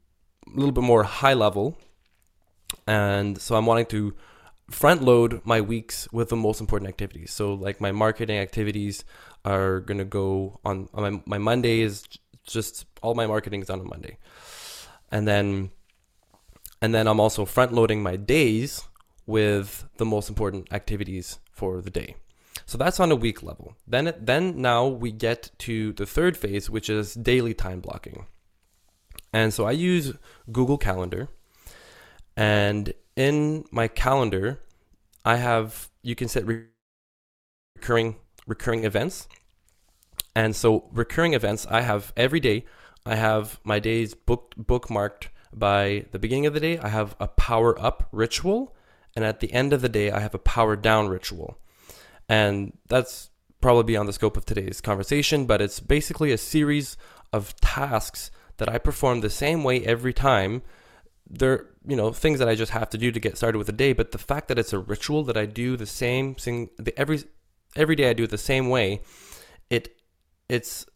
little 0.55 0.73
bit 0.73 0.85
more 0.85 1.03
high 1.03 1.35
level. 1.35 1.77
And 2.87 3.41
so 3.41 3.57
I'm 3.57 3.67
wanting 3.67 3.87
to 3.87 4.15
front 4.71 5.03
load 5.03 5.41
my 5.45 5.61
weeks 5.61 6.09
with 6.13 6.29
the 6.29 6.37
most 6.37 6.61
important 6.61 6.89
activities. 6.89 7.33
So 7.33 7.55
like 7.55 7.81
my 7.81 7.93
marketing 7.93 8.39
activities 8.39 9.05
are 9.45 9.81
going 9.81 9.99
to 9.99 10.05
go 10.05 10.61
on, 10.65 10.89
on 10.93 11.03
my, 11.03 11.23
my 11.27 11.39
Monday 11.39 11.81
is 11.81 12.05
just 12.47 12.87
all 13.03 13.15
my 13.15 13.27
marketing 13.27 13.61
is 13.61 13.69
done 13.69 13.81
on 13.81 13.89
Monday. 13.89 14.19
And 15.11 15.27
then 15.27 15.71
and 16.83 16.95
then 16.95 17.07
I'm 17.09 17.21
also 17.21 17.45
front 17.45 17.73
loading 17.73 18.03
my 18.03 18.17
days 18.17 18.83
with 19.25 19.87
the 19.97 20.05
most 20.05 20.29
important 20.29 20.73
activities 20.73 21.39
for 21.51 21.81
the 21.81 21.91
day. 21.91 22.17
So 22.67 22.77
that's 22.77 23.01
on 23.01 23.11
a 23.11 23.17
week 23.17 23.43
level. 23.43 23.77
Then 23.87 24.13
then 24.21 24.61
now 24.61 24.87
we 24.87 25.13
get 25.13 25.51
to 25.61 25.93
the 25.93 26.07
third 26.07 26.37
phase 26.37 26.69
which 26.69 26.91
is 26.91 27.15
daily 27.15 27.55
time 27.55 27.81
blocking. 27.81 28.27
And 29.33 29.53
so 29.53 29.65
I 29.65 29.73
use 29.73 30.15
Google 30.51 30.79
Calendar. 30.79 31.29
And 32.37 32.93
in 33.17 33.65
my 33.71 33.89
calendar, 33.89 34.61
I 35.25 35.37
have 35.37 35.91
you 36.03 36.15
can 36.15 36.29
set 36.29 36.45
recurring 36.47 38.17
recurring 38.47 38.85
events. 38.85 39.29
And 40.35 40.55
so 40.55 40.89
recurring 40.93 41.35
events 41.35 41.67
I 41.71 41.81
have 41.81 42.13
every 42.17 42.41
day. 42.41 42.65
I 43.07 43.15
have 43.15 43.61
my 43.65 43.79
days 43.79 44.15
booked 44.15 44.59
bookmarked 44.59 45.29
by 45.53 46.05
the 46.13 46.19
beginning 46.19 46.47
of 46.47 46.55
the 46.55 46.61
day. 46.61 46.79
I 46.79 46.89
have 46.89 47.17
a 47.19 47.29
power 47.29 47.81
up 47.81 48.09
ritual, 48.13 48.77
and 49.15 49.25
at 49.25 49.41
the 49.41 49.53
end 49.53 49.73
of 49.73 49.81
the 49.81 49.89
day, 49.89 50.11
I 50.11 50.21
have 50.21 50.35
a 50.35 50.39
power 50.39 50.77
down 50.77 51.09
ritual. 51.09 51.59
And 52.29 52.77
that's 52.89 53.31
probably 53.61 53.85
beyond 53.85 54.09
the 54.09 54.13
scope 54.13 54.37
of 54.37 54.45
today's 54.45 54.81
conversation, 54.81 55.47
but 55.47 55.63
it's 55.63 55.81
basically 55.81 56.33
a 56.33 56.39
series 56.39 56.97
of 57.33 57.59
tasks 57.61 58.31
that 58.59 58.69
I 58.69 58.79
perform 58.79 59.21
the 59.21 59.31
same 59.31 59.65
way 59.65 59.85
every 59.85 60.13
time. 60.13 60.63
They're, 61.29 61.67
you 61.87 61.97
know, 61.97 62.13
things 62.13 62.39
that 62.39 62.49
I 62.49 62.55
just 62.55 62.73
have 62.73 62.91
to 62.91 62.99
do 62.99 63.11
to 63.11 63.21
get 63.21 63.37
started 63.37 63.59
with 63.59 63.67
the 63.67 63.73
day, 63.73 63.93
but 63.93 64.13
the 64.13 64.19
fact 64.19 64.49
that 64.49 64.59
it's 64.59 64.73
a 64.73 64.79
ritual 64.79 65.25
that 65.25 65.37
I 65.37 65.47
do 65.47 65.77
the 65.77 65.87
same 65.87 66.35
thing 66.35 66.71
every 66.97 67.25
every 67.75 67.97
day 67.97 68.11
I 68.11 68.13
do 68.13 68.25
it 68.25 68.31
the 68.31 68.39
same 68.39 68.69
way, 68.69 69.03
it 69.71 70.01
it's 70.49 70.87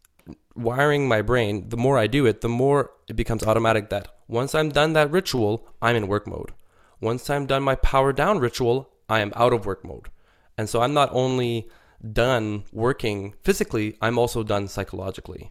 wiring 0.55 1.09
my 1.09 1.23
brain. 1.23 1.69
The 1.69 1.77
more 1.77 1.99
I 1.99 2.07
do 2.07 2.27
it, 2.27 2.41
the 2.41 2.49
more 2.49 2.93
it 3.09 3.17
becomes 3.17 3.45
automatic 3.45 3.91
that 3.91 4.09
once 4.29 4.55
I'm 4.55 4.71
done 4.71 4.93
that 4.93 5.11
ritual, 5.11 5.67
I'm 5.83 5.97
in 5.97 6.07
work 6.07 6.27
mode. 6.27 6.53
Once 7.01 7.29
I'm 7.29 7.47
done 7.47 7.63
my 7.63 7.75
power 7.75 8.13
down 8.13 8.39
ritual, 8.39 8.91
I 9.09 9.21
am 9.21 9.33
out 9.35 9.53
of 9.53 9.67
work 9.67 9.85
mode. 9.85 10.09
And 10.57 10.69
so 10.69 10.83
I'm 10.83 10.95
not 10.95 11.09
only 11.13 11.69
done 12.13 12.65
working 12.73 13.35
physically, 13.43 13.97
I'm 14.01 14.19
also 14.19 14.43
done 14.43 14.69
psychologically 14.69 15.51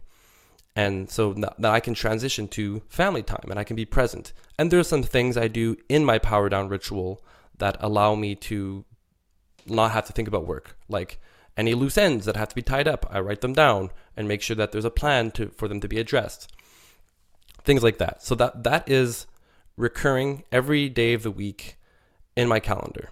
and 0.76 1.10
so 1.10 1.32
that 1.34 1.64
I 1.64 1.80
can 1.80 1.94
transition 1.94 2.48
to 2.48 2.82
family 2.88 3.22
time 3.22 3.46
and 3.50 3.58
I 3.58 3.64
can 3.64 3.76
be 3.76 3.84
present. 3.84 4.32
And 4.58 4.70
there's 4.70 4.88
some 4.88 5.02
things 5.02 5.36
I 5.36 5.48
do 5.48 5.76
in 5.88 6.04
my 6.04 6.18
power 6.18 6.48
down 6.48 6.68
ritual 6.68 7.22
that 7.58 7.76
allow 7.80 8.14
me 8.14 8.34
to 8.36 8.84
not 9.66 9.92
have 9.92 10.06
to 10.06 10.12
think 10.12 10.28
about 10.28 10.46
work, 10.46 10.76
like 10.88 11.20
any 11.56 11.74
loose 11.74 11.98
ends 11.98 12.24
that 12.26 12.36
have 12.36 12.48
to 12.48 12.54
be 12.54 12.62
tied 12.62 12.88
up. 12.88 13.06
I 13.10 13.20
write 13.20 13.40
them 13.40 13.52
down 13.52 13.90
and 14.16 14.28
make 14.28 14.42
sure 14.42 14.56
that 14.56 14.72
there's 14.72 14.84
a 14.84 14.90
plan 14.90 15.30
to 15.32 15.48
for 15.48 15.68
them 15.68 15.80
to 15.80 15.88
be 15.88 15.98
addressed. 15.98 16.52
Things 17.64 17.82
like 17.82 17.98
that. 17.98 18.22
So 18.22 18.34
that 18.36 18.64
that 18.64 18.88
is 18.88 19.26
recurring 19.76 20.44
every 20.52 20.88
day 20.88 21.14
of 21.14 21.22
the 21.22 21.30
week 21.30 21.76
in 22.36 22.48
my 22.48 22.60
calendar. 22.60 23.10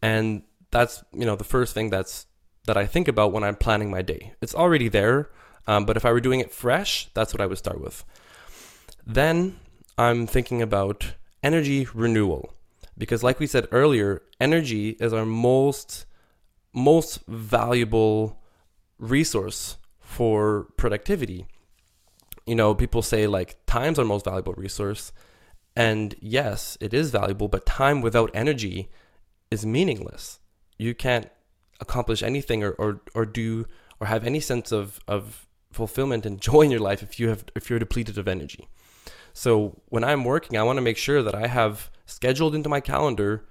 And 0.00 0.42
that's, 0.70 1.04
you 1.12 1.26
know, 1.26 1.36
the 1.36 1.44
first 1.44 1.74
thing 1.74 1.90
that's 1.90 2.26
that 2.66 2.76
I 2.76 2.86
think 2.86 3.08
about 3.08 3.32
when 3.32 3.44
I'm 3.44 3.56
planning 3.56 3.90
my 3.90 4.02
day. 4.02 4.34
It's 4.40 4.54
already 4.54 4.88
there 4.88 5.30
um, 5.66 5.84
but 5.84 5.96
if 5.96 6.04
I 6.04 6.12
were 6.12 6.20
doing 6.20 6.40
it 6.40 6.52
fresh, 6.52 7.08
that's 7.14 7.32
what 7.32 7.40
I 7.40 7.46
would 7.46 7.58
start 7.58 7.80
with. 7.80 8.04
Then 9.06 9.58
I'm 9.98 10.26
thinking 10.26 10.62
about 10.62 11.14
energy 11.42 11.86
renewal 11.94 12.54
because 12.96 13.22
like 13.22 13.40
we 13.40 13.46
said 13.46 13.66
earlier, 13.72 14.22
energy 14.40 14.90
is 15.00 15.12
our 15.12 15.26
most 15.26 16.06
most 16.74 17.20
valuable 17.26 18.40
resource 18.98 19.76
for 20.00 20.68
productivity. 20.76 21.46
You 22.46 22.54
know, 22.54 22.74
people 22.74 23.02
say 23.02 23.26
like 23.26 23.58
time's 23.66 23.98
our 23.98 24.04
most 24.04 24.24
valuable 24.24 24.54
resource. 24.54 25.12
And 25.76 26.14
yes, 26.20 26.76
it 26.80 26.92
is 26.92 27.10
valuable, 27.10 27.48
but 27.48 27.66
time 27.66 28.00
without 28.00 28.30
energy 28.34 28.90
is 29.50 29.64
meaningless. 29.64 30.38
You 30.78 30.94
can't 30.94 31.30
accomplish 31.80 32.22
anything 32.22 32.62
or, 32.62 32.72
or, 32.72 33.00
or 33.14 33.26
do 33.26 33.66
or 34.00 34.06
have 34.06 34.24
any 34.24 34.40
sense 34.40 34.72
of, 34.72 35.00
of 35.06 35.46
fulfillment 35.72 36.26
and 36.26 36.40
joy 36.48 36.62
in 36.62 36.70
your 36.70 36.80
life 36.80 37.02
if 37.02 37.18
you 37.18 37.28
have 37.28 37.44
if 37.54 37.68
you're 37.70 37.78
depleted 37.78 38.18
of 38.18 38.28
energy. 38.28 38.68
So 39.32 39.80
when 39.88 40.04
I'm 40.04 40.24
working, 40.24 40.58
I 40.58 40.62
want 40.62 40.76
to 40.76 40.82
make 40.82 40.98
sure 40.98 41.22
that 41.22 41.34
I 41.34 41.46
have 41.46 41.90
scheduled 42.04 42.54
into 42.54 42.68
my 42.68 42.80
calendar 42.80 43.46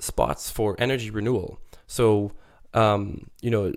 spots 0.00 0.50
for 0.50 0.74
energy 0.78 1.10
renewal. 1.10 1.60
So 1.86 2.32
um, 2.74 3.30
you 3.40 3.50
know, 3.50 3.72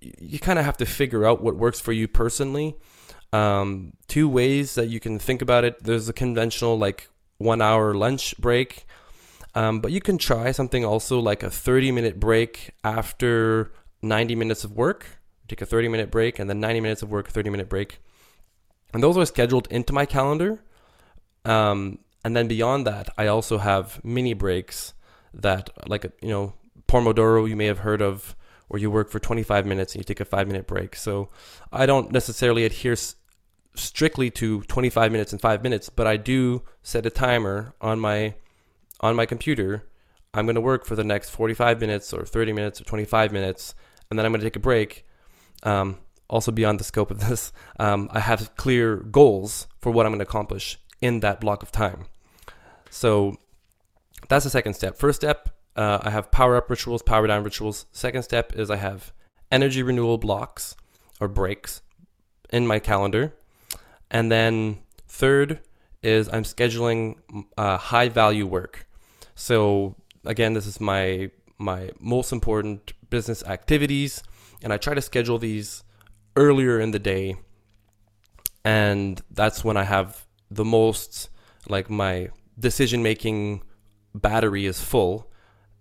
you 0.00 0.38
kind 0.38 0.58
of 0.58 0.64
have 0.64 0.76
to 0.78 0.86
figure 0.86 1.24
out 1.24 1.42
what 1.42 1.56
works 1.56 1.80
for 1.80 1.92
you 1.92 2.06
personally. 2.08 2.76
Um, 3.32 3.92
two 4.06 4.28
ways 4.28 4.74
that 4.74 4.88
you 4.88 5.00
can 5.00 5.18
think 5.18 5.42
about 5.42 5.64
it. 5.64 5.82
There's 5.82 6.08
a 6.08 6.12
conventional 6.12 6.78
like 6.78 7.08
one 7.38 7.60
hour 7.60 7.94
lunch 7.94 8.36
break. 8.38 8.86
Um, 9.54 9.80
but 9.80 9.90
you 9.90 10.00
can 10.00 10.18
try 10.18 10.52
something 10.52 10.84
also 10.84 11.18
like 11.18 11.42
a 11.42 11.50
30 11.50 11.90
minute 11.90 12.20
break 12.20 12.72
after 12.84 13.72
90 14.02 14.34
minutes 14.34 14.64
of 14.64 14.72
work 14.72 15.15
take 15.48 15.62
a 15.62 15.66
30 15.66 15.88
minute 15.88 16.10
break, 16.10 16.38
and 16.38 16.48
then 16.48 16.60
90 16.60 16.80
minutes 16.80 17.02
of 17.02 17.10
work, 17.10 17.28
30 17.28 17.50
minute 17.50 17.68
break. 17.68 17.98
And 18.92 19.02
those 19.02 19.16
are 19.16 19.26
scheduled 19.26 19.66
into 19.70 19.92
my 19.92 20.06
calendar. 20.06 20.62
Um, 21.44 21.98
and 22.24 22.36
then 22.36 22.48
beyond 22.48 22.86
that, 22.86 23.08
I 23.16 23.26
also 23.26 23.58
have 23.58 24.02
mini 24.04 24.34
breaks 24.34 24.94
that, 25.34 25.70
like, 25.86 26.04
you 26.22 26.28
know, 26.28 26.54
Pomodoro, 26.88 27.48
you 27.48 27.56
may 27.56 27.66
have 27.66 27.78
heard 27.78 28.00
of, 28.00 28.34
where 28.68 28.80
you 28.80 28.90
work 28.90 29.10
for 29.10 29.18
25 29.18 29.66
minutes 29.66 29.94
and 29.94 30.00
you 30.00 30.04
take 30.04 30.20
a 30.20 30.24
five 30.24 30.46
minute 30.46 30.66
break. 30.66 30.96
So 30.96 31.28
I 31.72 31.86
don't 31.86 32.10
necessarily 32.10 32.64
adhere 32.64 32.92
s- 32.92 33.16
strictly 33.74 34.30
to 34.32 34.62
25 34.62 35.12
minutes 35.12 35.32
and 35.32 35.40
five 35.40 35.62
minutes, 35.62 35.88
but 35.88 36.06
I 36.06 36.16
do 36.16 36.62
set 36.82 37.06
a 37.06 37.10
timer 37.10 37.74
on 37.80 38.00
my 38.00 38.34
on 39.00 39.14
my 39.14 39.26
computer. 39.26 39.84
I'm 40.34 40.46
going 40.46 40.54
to 40.54 40.60
work 40.60 40.84
for 40.84 40.96
the 40.96 41.04
next 41.04 41.30
45 41.30 41.80
minutes 41.80 42.12
or 42.12 42.24
30 42.24 42.52
minutes 42.52 42.80
or 42.80 42.84
25 42.84 43.32
minutes, 43.32 43.74
and 44.10 44.18
then 44.18 44.26
I'm 44.26 44.32
going 44.32 44.40
to 44.40 44.46
take 44.46 44.56
a 44.56 44.60
break 44.60 45.06
um, 45.62 45.98
also 46.28 46.50
beyond 46.52 46.80
the 46.80 46.84
scope 46.84 47.10
of 47.10 47.20
this, 47.20 47.52
um, 47.78 48.08
I 48.12 48.20
have 48.20 48.56
clear 48.56 48.96
goals 48.96 49.66
for 49.80 49.90
what 49.90 50.06
I'm 50.06 50.12
going 50.12 50.20
to 50.20 50.24
accomplish 50.24 50.78
in 51.00 51.20
that 51.20 51.40
block 51.40 51.62
of 51.62 51.70
time. 51.70 52.06
So 52.90 53.36
that's 54.28 54.44
the 54.44 54.50
second 54.50 54.74
step. 54.74 54.96
First 54.96 55.20
step, 55.20 55.50
uh, 55.76 55.98
I 56.02 56.10
have 56.10 56.30
power 56.30 56.56
up 56.56 56.70
rituals, 56.70 57.02
power 57.02 57.26
down 57.26 57.44
rituals. 57.44 57.86
Second 57.92 58.22
step 58.22 58.54
is 58.54 58.70
I 58.70 58.76
have 58.76 59.12
energy 59.50 59.82
renewal 59.82 60.18
blocks 60.18 60.74
or 61.20 61.28
breaks 61.28 61.82
in 62.50 62.66
my 62.66 62.78
calendar. 62.78 63.34
And 64.10 64.30
then 64.30 64.78
third 65.08 65.60
is 66.02 66.28
I'm 66.28 66.44
scheduling 66.44 67.16
uh, 67.56 67.76
high 67.76 68.08
value 68.08 68.46
work. 68.46 68.86
So 69.34 69.96
again, 70.24 70.54
this 70.54 70.66
is 70.66 70.80
my 70.80 71.30
my 71.58 71.90
most 71.98 72.32
important 72.32 72.92
business 73.08 73.42
activities, 73.44 74.22
and 74.62 74.72
I 74.72 74.76
try 74.76 74.94
to 74.94 75.02
schedule 75.02 75.38
these 75.38 75.84
earlier 76.34 76.80
in 76.80 76.90
the 76.90 76.98
day, 76.98 77.36
and 78.64 79.20
that's 79.30 79.64
when 79.64 79.76
I 79.76 79.84
have 79.84 80.26
the 80.50 80.64
most 80.64 81.28
like 81.68 81.90
my 81.90 82.30
decision 82.58 83.02
making 83.02 83.62
battery 84.14 84.66
is 84.66 84.80
full, 84.80 85.30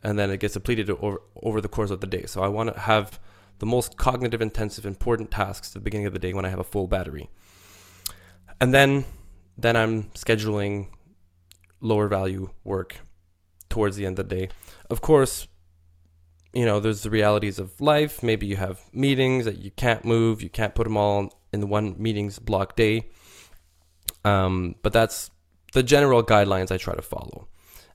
and 0.03 0.17
then 0.17 0.29
it 0.29 0.39
gets 0.39 0.53
depleted 0.53 0.89
over 0.89 1.21
over 1.41 1.61
the 1.61 1.67
course 1.67 1.91
of 1.91 2.01
the 2.01 2.07
day. 2.07 2.25
So 2.25 2.41
I 2.41 2.47
want 2.47 2.73
to 2.73 2.79
have 2.79 3.19
the 3.59 3.65
most 3.65 3.97
cognitive 3.97 4.41
intensive 4.41 4.85
important 4.85 5.31
tasks 5.31 5.69
at 5.69 5.73
the 5.75 5.79
beginning 5.79 6.07
of 6.07 6.13
the 6.13 6.19
day 6.19 6.33
when 6.33 6.45
I 6.45 6.49
have 6.49 6.59
a 6.59 6.63
full 6.63 6.87
battery. 6.87 7.29
And 8.59 8.73
then 8.73 9.05
then 9.57 9.75
I'm 9.75 10.03
scheduling 10.11 10.87
lower 11.79 12.07
value 12.07 12.49
work 12.63 12.97
towards 13.69 13.95
the 13.95 14.05
end 14.05 14.19
of 14.19 14.29
the 14.29 14.35
day. 14.35 14.49
Of 14.89 15.01
course, 15.01 15.47
you 16.55 16.65
know, 16.65 16.79
there's 16.79 17.03
the 17.03 17.09
realities 17.09 17.59
of 17.59 17.79
life. 17.81 18.23
Maybe 18.23 18.47
you 18.47 18.55
have 18.55 18.79
meetings 18.93 19.43
that 19.43 19.57
you 19.57 19.71
can't 19.71 20.05
move, 20.05 20.41
you 20.41 20.49
can't 20.49 20.73
put 20.73 20.85
them 20.85 20.95
all 20.95 21.41
in 21.51 21.59
the 21.59 21.67
one 21.67 21.95
meetings 22.01 22.39
block 22.39 22.77
day. 22.77 23.09
Um, 24.23 24.75
but 24.81 24.93
that's 24.93 25.29
the 25.73 25.83
general 25.83 26.23
guidelines 26.23 26.71
I 26.71 26.77
try 26.77 26.95
to 26.95 27.01
follow. 27.01 27.49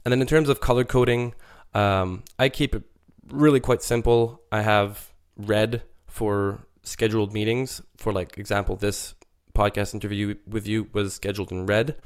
And 0.05 0.13
then 0.13 0.21
in 0.21 0.27
terms 0.27 0.51
of 0.51 0.61
color 0.61 0.85
coding, 0.85 1.35
um, 1.75 2.23
I 2.39 2.51
keep 2.51 2.75
it 2.75 2.83
really 3.29 3.61
quite 3.61 3.83
simple. 3.83 4.43
I 4.53 4.61
have 4.61 5.11
red 5.37 5.83
for 6.07 6.67
scheduled 6.83 7.33
meetings. 7.33 7.81
For 7.97 8.13
like 8.13 8.37
example, 8.37 8.77
this 8.77 9.15
podcast 9.55 9.95
interview 9.95 10.35
with 10.47 10.67
you 10.67 10.89
was 10.93 11.15
scheduled 11.15 11.51
in 11.51 11.67
red, 11.67 11.97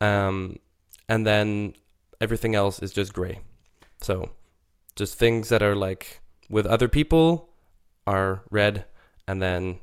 um, 0.00 0.58
and 1.08 1.26
then 1.26 1.74
everything 2.20 2.54
else 2.54 2.80
is 2.80 2.92
just 2.92 3.12
gray. 3.12 3.40
So 4.00 4.30
just 4.96 5.18
things 5.18 5.48
that 5.48 5.62
are 5.62 5.74
like 5.74 6.20
with 6.48 6.66
other 6.66 6.88
people 6.88 7.50
are 8.06 8.42
red, 8.50 8.84
and 9.26 9.40
then 9.40 9.78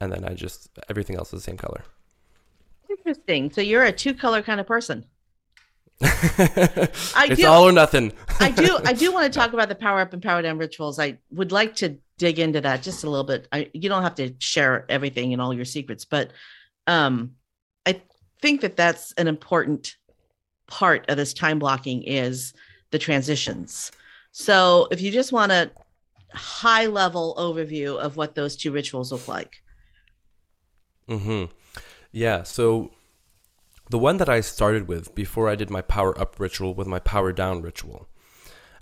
and 0.00 0.12
then 0.12 0.24
I 0.24 0.34
just 0.34 0.70
everything 0.88 1.16
else 1.16 1.32
is 1.32 1.40
the 1.40 1.50
same 1.50 1.56
color. 1.56 1.82
Interesting. 2.88 3.50
So 3.50 3.60
you're 3.60 3.84
a 3.84 3.92
two 3.92 4.14
color 4.14 4.42
kind 4.42 4.60
of 4.60 4.66
person. 4.66 5.04
I 6.02 7.28
it's 7.30 7.40
do, 7.40 7.46
all 7.46 7.68
or 7.68 7.72
nothing. 7.72 8.12
I 8.40 8.50
do. 8.50 8.78
I 8.84 8.92
do 8.92 9.12
want 9.12 9.32
to 9.32 9.38
talk 9.38 9.52
about 9.52 9.68
the 9.68 9.74
power 9.74 10.00
up 10.00 10.12
and 10.12 10.22
power 10.22 10.42
down 10.42 10.58
rituals. 10.58 10.98
I 10.98 11.18
would 11.30 11.52
like 11.52 11.76
to 11.76 11.96
dig 12.18 12.38
into 12.38 12.60
that 12.60 12.82
just 12.82 13.04
a 13.04 13.10
little 13.10 13.24
bit. 13.24 13.48
I, 13.52 13.70
you 13.72 13.88
don't 13.88 14.02
have 14.02 14.14
to 14.16 14.34
share 14.38 14.86
everything 14.88 15.32
and 15.32 15.40
all 15.40 15.54
your 15.54 15.64
secrets, 15.64 16.04
but 16.04 16.32
um, 16.86 17.32
I 17.86 18.00
think 18.40 18.60
that 18.62 18.76
that's 18.76 19.12
an 19.12 19.28
important 19.28 19.96
part 20.66 21.08
of 21.08 21.16
this 21.16 21.34
time 21.34 21.58
blocking 21.58 22.02
is 22.02 22.54
the 22.90 22.98
transitions. 22.98 23.92
So 24.36 24.88
if 24.90 25.00
you 25.00 25.12
just 25.12 25.30
want 25.30 25.52
a 25.52 25.70
high 26.32 26.86
level 26.86 27.36
overview 27.38 27.96
of 27.96 28.16
what 28.16 28.34
those 28.34 28.56
two 28.56 28.72
rituals 28.72 29.12
look 29.12 29.28
like. 29.28 29.62
Hmm. 31.08 31.44
Yeah. 32.10 32.42
So 32.42 32.90
the 33.90 33.98
one 33.98 34.16
that 34.16 34.28
I 34.28 34.40
started 34.40 34.88
with 34.88 35.14
before 35.14 35.48
I 35.48 35.54
did 35.54 35.70
my 35.70 35.82
power 35.82 36.20
up 36.20 36.40
ritual 36.40 36.74
with 36.74 36.88
my 36.88 36.98
power 36.98 37.32
down 37.32 37.62
ritual. 37.62 38.08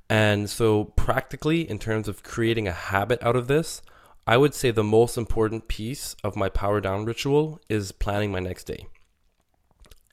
And 0.08 0.48
so, 0.48 0.84
practically, 0.84 1.68
in 1.68 1.78
terms 1.78 2.08
of 2.08 2.22
creating 2.22 2.66
a 2.66 2.72
habit 2.72 3.22
out 3.22 3.36
of 3.36 3.46
this, 3.46 3.82
I 4.26 4.38
would 4.38 4.54
say 4.54 4.70
the 4.70 4.82
most 4.82 5.18
important 5.18 5.68
piece 5.68 6.16
of 6.24 6.34
my 6.34 6.48
power 6.48 6.80
down 6.80 7.04
ritual 7.04 7.60
is 7.68 7.92
planning 7.92 8.32
my 8.32 8.40
next 8.40 8.64
day. 8.64 8.86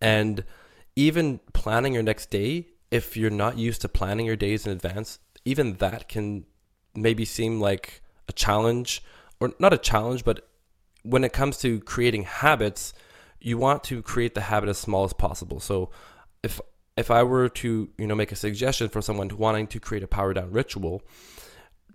And 0.02 0.44
even 0.98 1.40
planning 1.54 1.94
your 1.94 2.04
next 2.04 2.30
day, 2.30 2.68
if 2.92 3.16
you're 3.16 3.30
not 3.30 3.58
used 3.58 3.82
to 3.82 3.90
planning 3.90 4.26
your 4.26 4.36
days 4.36 4.66
in 4.66 4.72
advance, 4.72 5.20
even 5.46 5.76
that 5.76 6.08
can 6.08 6.46
maybe 6.96 7.26
seem 7.26 7.60
like 7.60 8.02
a 8.28 8.34
challenge, 8.34 9.04
or 9.40 9.54
not 9.60 9.74
a 9.74 9.78
challenge, 9.78 10.24
but 10.24 10.48
when 11.04 11.24
it 11.24 11.34
comes 11.34 11.58
to 11.60 11.80
creating 11.82 12.24
habits, 12.24 12.94
you 13.40 13.58
want 13.58 13.84
to 13.86 14.02
create 14.02 14.36
the 14.36 14.42
habit 14.42 14.70
as 14.70 14.78
small 14.78 15.04
as 15.04 15.14
possible. 15.14 15.60
So 15.60 15.90
if 16.44 16.60
if 16.98 17.10
I 17.10 17.24
were 17.24 17.48
to, 17.48 17.90
you 17.98 18.08
know, 18.08 18.16
make 18.16 18.34
a 18.34 18.36
suggestion 18.36 18.90
for 18.90 19.02
someone 19.02 19.30
wanting 19.38 19.68
to 19.68 19.80
create 19.80 20.04
a 20.04 20.08
power 20.08 20.34
down 20.34 20.52
ritual, 20.52 21.02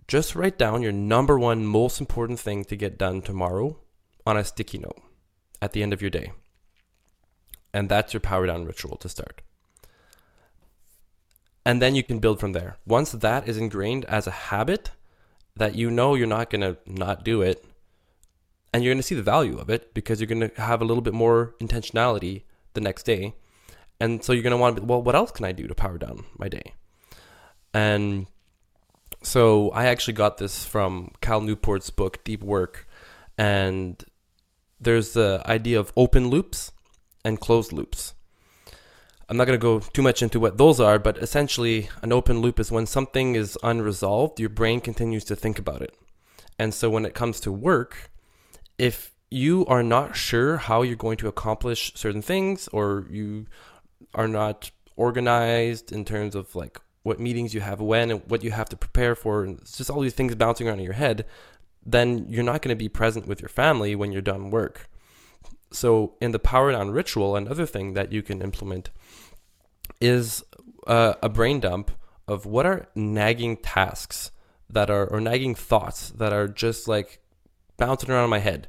just 0.07 0.35
write 0.35 0.57
down 0.57 0.81
your 0.81 0.91
number 0.91 1.37
one 1.37 1.65
most 1.65 1.99
important 1.99 2.39
thing 2.39 2.65
to 2.65 2.75
get 2.75 2.97
done 2.97 3.21
tomorrow 3.21 3.77
on 4.25 4.35
a 4.35 4.43
sticky 4.43 4.79
note 4.79 4.99
at 5.61 5.73
the 5.73 5.83
end 5.83 5.93
of 5.93 6.01
your 6.01 6.09
day. 6.09 6.31
And 7.71 7.87
that's 7.87 8.13
your 8.13 8.21
power 8.21 8.47
down 8.47 8.65
ritual 8.65 8.97
to 8.97 9.09
start. 9.09 9.41
And 11.65 11.81
then 11.81 11.95
you 11.95 12.03
can 12.03 12.19
build 12.19 12.39
from 12.39 12.53
there. 12.53 12.77
Once 12.85 13.11
that 13.11 13.47
is 13.47 13.57
ingrained 13.57 14.05
as 14.05 14.27
a 14.27 14.31
habit 14.31 14.91
that 15.55 15.75
you 15.75 15.89
know 15.89 16.13
you're 16.15 16.27
not 16.27 16.49
going 16.49 16.61
to 16.61 16.77
not 16.85 17.23
do 17.23 17.41
it, 17.41 17.65
and 18.73 18.83
you're 18.83 18.93
going 18.93 19.01
to 19.01 19.07
see 19.07 19.15
the 19.15 19.23
value 19.23 19.57
of 19.57 19.69
it 19.69 19.93
because 19.93 20.19
you're 20.19 20.27
going 20.27 20.49
to 20.49 20.61
have 20.61 20.81
a 20.81 20.85
little 20.85 21.01
bit 21.01 21.13
more 21.13 21.55
intentionality 21.61 22.43
the 22.73 22.81
next 22.81 23.03
day. 23.03 23.33
And 23.99 24.21
so 24.23 24.33
you're 24.33 24.43
going 24.43 24.51
to 24.51 24.57
want 24.57 24.75
to 24.75 24.81
be, 24.81 24.85
well, 24.85 25.01
what 25.01 25.15
else 25.15 25.31
can 25.31 25.45
I 25.45 25.53
do 25.53 25.65
to 25.67 25.73
power 25.73 25.97
down 25.97 26.25
my 26.37 26.49
day? 26.49 26.73
And 27.73 28.27
so 29.23 29.69
I 29.69 29.85
actually 29.85 30.15
got 30.15 30.37
this 30.37 30.65
from 30.65 31.11
Cal 31.21 31.39
Newport's 31.39 31.89
book, 31.89 32.21
Deep 32.25 32.43
Work. 32.43 32.85
And 33.37 34.03
there's 34.79 35.13
the 35.13 35.41
idea 35.45 35.79
of 35.79 35.93
open 35.95 36.27
loops 36.27 36.73
and 37.23 37.39
closed 37.39 37.71
loops. 37.71 38.13
I'm 39.27 39.37
not 39.37 39.45
going 39.45 39.59
to 39.59 39.61
go 39.61 39.79
too 39.79 40.01
much 40.01 40.21
into 40.21 40.39
what 40.39 40.57
those 40.57 40.79
are, 40.79 40.99
but 40.99 41.17
essentially, 41.17 41.89
an 42.01 42.11
open 42.11 42.39
loop 42.39 42.59
is 42.59 42.71
when 42.71 42.85
something 42.85 43.35
is 43.35 43.57
unresolved, 43.63 44.39
your 44.39 44.49
brain 44.49 44.81
continues 44.81 45.23
to 45.25 45.35
think 45.35 45.57
about 45.57 45.81
it. 45.81 45.95
And 46.59 46.73
so 46.73 46.89
when 46.89 47.05
it 47.05 47.15
comes 47.15 47.39
to 47.41 47.51
work, 47.51 48.11
if 48.77 49.15
you 49.29 49.65
are 49.65 49.83
not 49.83 50.15
sure 50.15 50.57
how 50.57 50.81
you're 50.81 50.95
going 50.95 51.17
to 51.17 51.27
accomplish 51.27 51.91
certain 51.95 52.21
things 52.21 52.67
or 52.69 53.05
you 53.09 53.47
are 54.13 54.27
not 54.27 54.71
organized 54.95 55.91
in 55.91 56.05
terms 56.05 56.35
of 56.35 56.55
like 56.55 56.79
what 57.03 57.19
meetings 57.19 57.53
you 57.53 57.61
have 57.61 57.81
when 57.81 58.11
and 58.11 58.21
what 58.27 58.43
you 58.43 58.51
have 58.51 58.69
to 58.69 58.77
prepare 58.77 59.15
for 59.15 59.43
and 59.43 59.59
it's 59.59 59.77
just 59.77 59.89
all 59.89 59.99
these 59.99 60.13
things 60.13 60.33
bouncing 60.35 60.67
around 60.67 60.79
in 60.79 60.85
your 60.85 60.93
head 60.93 61.25
then 61.85 62.25
you're 62.29 62.43
not 62.43 62.61
going 62.61 62.75
to 62.75 62.81
be 62.81 62.89
present 62.89 63.27
with 63.27 63.41
your 63.41 63.49
family 63.49 63.95
when 63.95 64.11
you're 64.11 64.21
done 64.21 64.49
work 64.49 64.89
so 65.71 66.15
in 66.21 66.31
the 66.31 66.39
power 66.39 66.71
down 66.71 66.91
ritual 66.91 67.35
another 67.35 67.65
thing 67.65 67.93
that 67.93 68.11
you 68.11 68.21
can 68.21 68.41
implement 68.41 68.89
is 69.99 70.43
uh, 70.87 71.13
a 71.21 71.29
brain 71.29 71.59
dump 71.59 71.91
of 72.27 72.45
what 72.45 72.65
are 72.65 72.87
nagging 72.95 73.57
tasks 73.57 74.31
that 74.69 74.89
are 74.89 75.05
or 75.07 75.21
nagging 75.21 75.55
thoughts 75.55 76.09
that 76.11 76.33
are 76.33 76.47
just 76.47 76.87
like 76.87 77.19
bouncing 77.77 78.09
around 78.09 78.23
in 78.23 78.29
my 78.29 78.39
head 78.39 78.67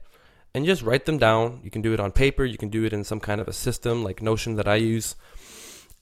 and 0.54 0.64
just 0.64 0.82
write 0.82 1.04
them 1.04 1.18
down. 1.18 1.60
You 1.62 1.70
can 1.70 1.82
do 1.82 1.92
it 1.92 2.00
on 2.00 2.12
paper, 2.12 2.44
you 2.44 2.58
can 2.58 2.68
do 2.68 2.84
it 2.84 2.92
in 2.92 3.04
some 3.04 3.20
kind 3.20 3.40
of 3.40 3.48
a 3.48 3.52
system 3.52 4.02
like 4.02 4.22
Notion 4.22 4.56
that 4.56 4.68
I 4.68 4.76
use. 4.76 5.14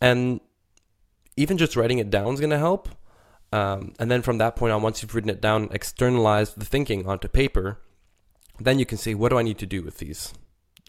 And 0.01 0.41
even 1.37 1.59
just 1.59 1.77
writing 1.77 1.99
it 1.99 2.11
down 2.11 2.35
is 2.35 2.41
going 2.41 2.51
to 2.51 2.59
help. 2.59 2.89
Um, 3.53 3.95
and 3.99 4.11
then 4.11 4.23
from 4.23 4.39
that 4.39 4.57
point 4.57 4.73
on, 4.73 4.83
once 4.83 5.03
you've 5.03 5.15
written 5.15 5.31
it 5.31 5.41
down, 5.41 5.69
externalized 5.71 6.59
the 6.59 6.65
thinking 6.65 7.07
onto 7.07 7.29
paper. 7.29 7.81
Then 8.61 8.79
you 8.79 8.87
can 8.87 8.99
see 8.99 9.15
what 9.15 9.31
do 9.31 9.39
I 9.39 9.43
need 9.43 9.59
to 9.59 9.67
do 9.67 9.83
with 9.83 9.99
these? 9.99 10.33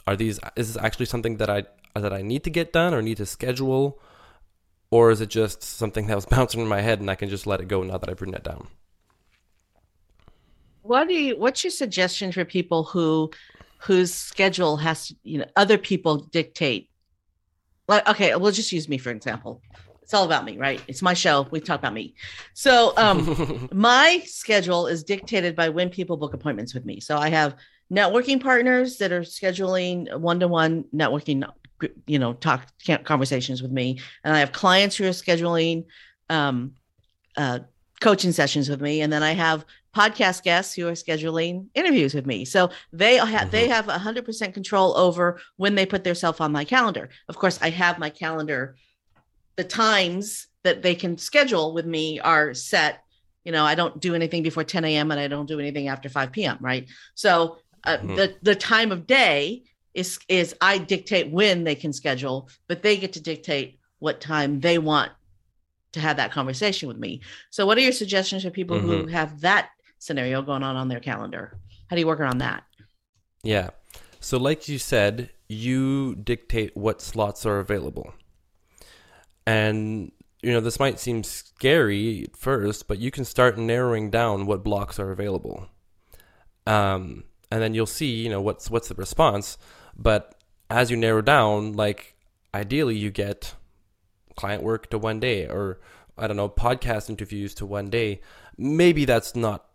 Are 0.07 0.15
these 0.15 0.39
is 0.55 0.73
this 0.73 0.83
actually 0.83 1.07
something 1.07 1.37
that 1.37 1.49
I 1.49 1.63
that 1.95 2.13
I 2.13 2.21
need 2.21 2.43
to 2.43 2.49
get 2.49 2.73
done 2.73 2.93
or 2.93 3.01
need 3.01 3.17
to 3.17 3.25
schedule, 3.25 3.99
or 4.91 5.11
is 5.11 5.21
it 5.21 5.29
just 5.29 5.63
something 5.63 6.07
that 6.07 6.15
was 6.15 6.25
bouncing 6.35 6.61
in 6.61 6.67
my 6.67 6.81
head 6.81 6.99
and 6.99 7.09
I 7.09 7.15
can 7.15 7.29
just 7.29 7.47
let 7.47 7.61
it 7.61 7.67
go 7.67 7.83
now 7.83 7.97
that 7.97 8.09
I've 8.09 8.21
written 8.21 8.35
it 8.35 8.43
down? 8.43 8.67
what 10.85 11.07
do 11.07 11.15
you 11.15 11.37
what's 11.37 11.63
your 11.63 11.71
suggestion 11.71 12.31
for 12.31 12.45
people 12.45 12.83
who 12.83 13.31
whose 13.79 14.13
schedule 14.13 14.77
has 14.77 15.13
you 15.23 15.39
know 15.39 15.45
other 15.55 15.77
people 15.77 16.17
dictate? 16.17 16.89
Like 17.87 18.07
okay 18.07 18.35
we'll 18.35 18.51
just 18.51 18.71
use 18.71 18.87
me 18.87 18.97
for 18.97 19.09
example. 19.09 19.61
It's 20.03 20.13
all 20.13 20.25
about 20.25 20.45
me 20.45 20.57
right? 20.57 20.81
It's 20.87 21.01
my 21.01 21.15
show. 21.15 21.47
We 21.49 21.59
talk 21.59 21.79
about 21.79 21.93
me. 21.93 22.13
So 22.53 22.93
um 22.97 23.67
my 23.73 24.21
schedule 24.25 24.85
is 24.85 25.03
dictated 25.03 25.55
by 25.55 25.69
when 25.69 25.89
people 25.89 26.17
book 26.17 26.35
appointments 26.35 26.73
with 26.73 26.85
me. 26.85 26.99
So 26.99 27.17
i 27.17 27.29
have 27.29 27.55
networking 27.91 28.41
partners 28.41 28.97
that 28.97 29.11
are 29.11 29.21
scheduling 29.21 30.13
one-to-one 30.19 30.85
networking 30.93 31.47
you 32.07 32.17
know 32.17 32.33
talk 32.33 32.67
conversations 33.03 33.61
with 33.61 33.71
me 33.71 33.99
and 34.23 34.35
i 34.35 34.39
have 34.39 34.51
clients 34.51 34.95
who 34.95 35.05
are 35.05 35.09
scheduling 35.09 35.85
um 36.29 36.71
uh 37.37 37.59
coaching 37.99 38.31
sessions 38.31 38.69
with 38.69 38.81
me 38.81 39.01
and 39.01 39.11
then 39.13 39.21
i 39.21 39.33
have 39.33 39.65
podcast 39.95 40.43
guests 40.43 40.75
who 40.75 40.87
are 40.87 40.91
scheduling 40.91 41.67
interviews 41.73 42.13
with 42.13 42.25
me. 42.25 42.43
So 42.43 42.69
they 42.91 43.15
have 43.15 43.27
mm-hmm. 43.27 43.49
they 43.49 43.67
have 43.69 43.85
100% 43.85 44.53
control 44.53 44.95
over 44.97 45.39
when 45.55 45.75
they 45.75 45.85
put 45.85 46.03
themselves 46.03 46.41
on 46.41 46.51
my 46.51 46.65
calendar. 46.65 47.09
Of 47.29 47.37
course, 47.37 47.57
I 47.61 47.69
have 47.69 47.97
my 47.97 48.09
calendar 48.09 48.75
the 49.55 49.63
times 49.63 50.47
that 50.63 50.81
they 50.81 50.95
can 50.95 51.17
schedule 51.17 51.73
with 51.73 51.85
me 51.85 52.19
are 52.19 52.53
set. 52.53 53.01
You 53.45 53.51
know, 53.51 53.63
I 53.63 53.75
don't 53.75 54.01
do 54.01 54.15
anything 54.15 54.43
before 54.43 54.63
10 54.63 54.83
a.m. 54.83 55.11
and 55.11 55.19
I 55.19 55.27
don't 55.27 55.45
do 55.45 55.59
anything 55.59 55.87
after 55.87 56.09
5 56.09 56.31
p.m. 56.31 56.57
Right. 56.59 56.89
So 57.13 57.59
uh, 57.85 57.97
mm-hmm. 57.97 58.15
the 58.15 58.35
the 58.41 58.55
time 58.55 58.91
of 58.91 59.07
day 59.07 59.63
is 59.93 60.19
is 60.27 60.55
I 60.61 60.77
dictate 60.77 61.31
when 61.31 61.63
they 61.63 61.75
can 61.75 61.93
schedule, 61.93 62.49
but 62.67 62.83
they 62.83 62.97
get 62.97 63.13
to 63.13 63.21
dictate 63.21 63.79
what 63.99 64.21
time 64.21 64.59
they 64.59 64.77
want 64.77 65.11
to 65.93 65.99
have 65.99 66.17
that 66.17 66.31
conversation 66.31 66.87
with 66.87 66.97
me. 66.97 67.21
So, 67.49 67.65
what 67.65 67.77
are 67.77 67.81
your 67.81 67.91
suggestions 67.91 68.43
for 68.43 68.51
people 68.51 68.77
mm-hmm. 68.77 68.87
who 68.87 69.07
have 69.07 69.41
that 69.41 69.69
scenario 69.99 70.41
going 70.41 70.63
on 70.63 70.75
on 70.75 70.87
their 70.87 70.99
calendar? 70.99 71.57
How 71.89 71.95
do 71.95 71.99
you 71.99 72.07
work 72.07 72.19
around 72.19 72.39
that? 72.39 72.63
Yeah. 73.43 73.69
So, 74.19 74.37
like 74.37 74.67
you 74.67 74.77
said, 74.77 75.29
you 75.47 76.15
dictate 76.15 76.75
what 76.75 77.01
slots 77.01 77.45
are 77.45 77.59
available. 77.59 78.13
And, 79.47 80.11
you 80.41 80.51
know, 80.51 80.59
this 80.59 80.79
might 80.79 80.99
seem 80.99 81.23
scary 81.23 82.23
at 82.23 82.35
first, 82.35 82.87
but 82.87 82.99
you 82.99 83.11
can 83.11 83.25
start 83.25 83.57
narrowing 83.57 84.09
down 84.09 84.47
what 84.47 84.63
blocks 84.63 84.99
are 84.99 85.11
available. 85.11 85.69
Um, 86.65 87.25
and 87.51 87.61
then 87.61 87.73
you'll 87.73 87.85
see, 87.85 88.13
you 88.15 88.29
know, 88.29 88.41
what's 88.41 88.69
what's 88.69 88.87
the 88.87 88.95
response. 88.95 89.57
But 89.95 90.35
as 90.69 90.91
you 90.91 90.97
narrow 90.97 91.21
down, 91.21 91.73
like 91.73 92.15
ideally 92.53 92.95
you 92.95 93.11
get 93.11 93.55
client 94.35 94.63
work 94.63 94.89
to 94.89 94.97
one 94.97 95.19
day 95.19 95.47
or 95.47 95.79
I 96.17 96.27
don't 96.27 96.37
know, 96.37 96.49
podcast 96.49 97.09
interviews 97.09 97.53
to 97.55 97.65
one 97.65 97.89
day. 97.89 98.21
Maybe 98.57 99.05
that's 99.05 99.35
not 99.35 99.65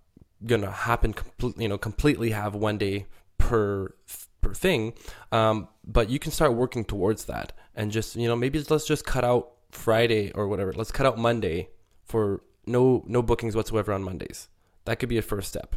gonna 0.46 0.70
happen 0.70 1.12
completely, 1.12 1.64
you 1.64 1.68
know, 1.68 1.78
completely 1.78 2.30
have 2.30 2.54
one 2.54 2.78
day 2.78 3.06
per 3.38 3.94
per 4.40 4.54
thing. 4.54 4.94
Um, 5.33 5.68
but 5.85 6.09
you 6.09 6.18
can 6.18 6.33
start 6.33 6.54
working 6.54 6.85
towards 6.85 7.26
that 7.26 7.52
and 7.74 7.90
just, 7.92 8.16
you 8.16 8.26
know, 8.26 8.37
maybe 8.37 8.62
let's 8.68 8.87
just 8.87 9.04
cut 9.04 9.24
out 9.24 9.52
Friday 9.70 10.33
or 10.33 10.48
whatever. 10.48 10.72
Let's 10.72 10.90
cut 10.90 11.06
out 11.06 11.18
Monday 11.18 11.68
for 12.04 12.42
no 12.66 13.04
no 13.06 13.22
bookings 13.22 13.54
whatsoever 13.54 13.92
on 13.92 14.02
Mondays. 14.02 14.48
That 14.85 14.98
could 14.98 15.09
be 15.09 15.18
a 15.18 15.22
first 15.22 15.48
step. 15.48 15.76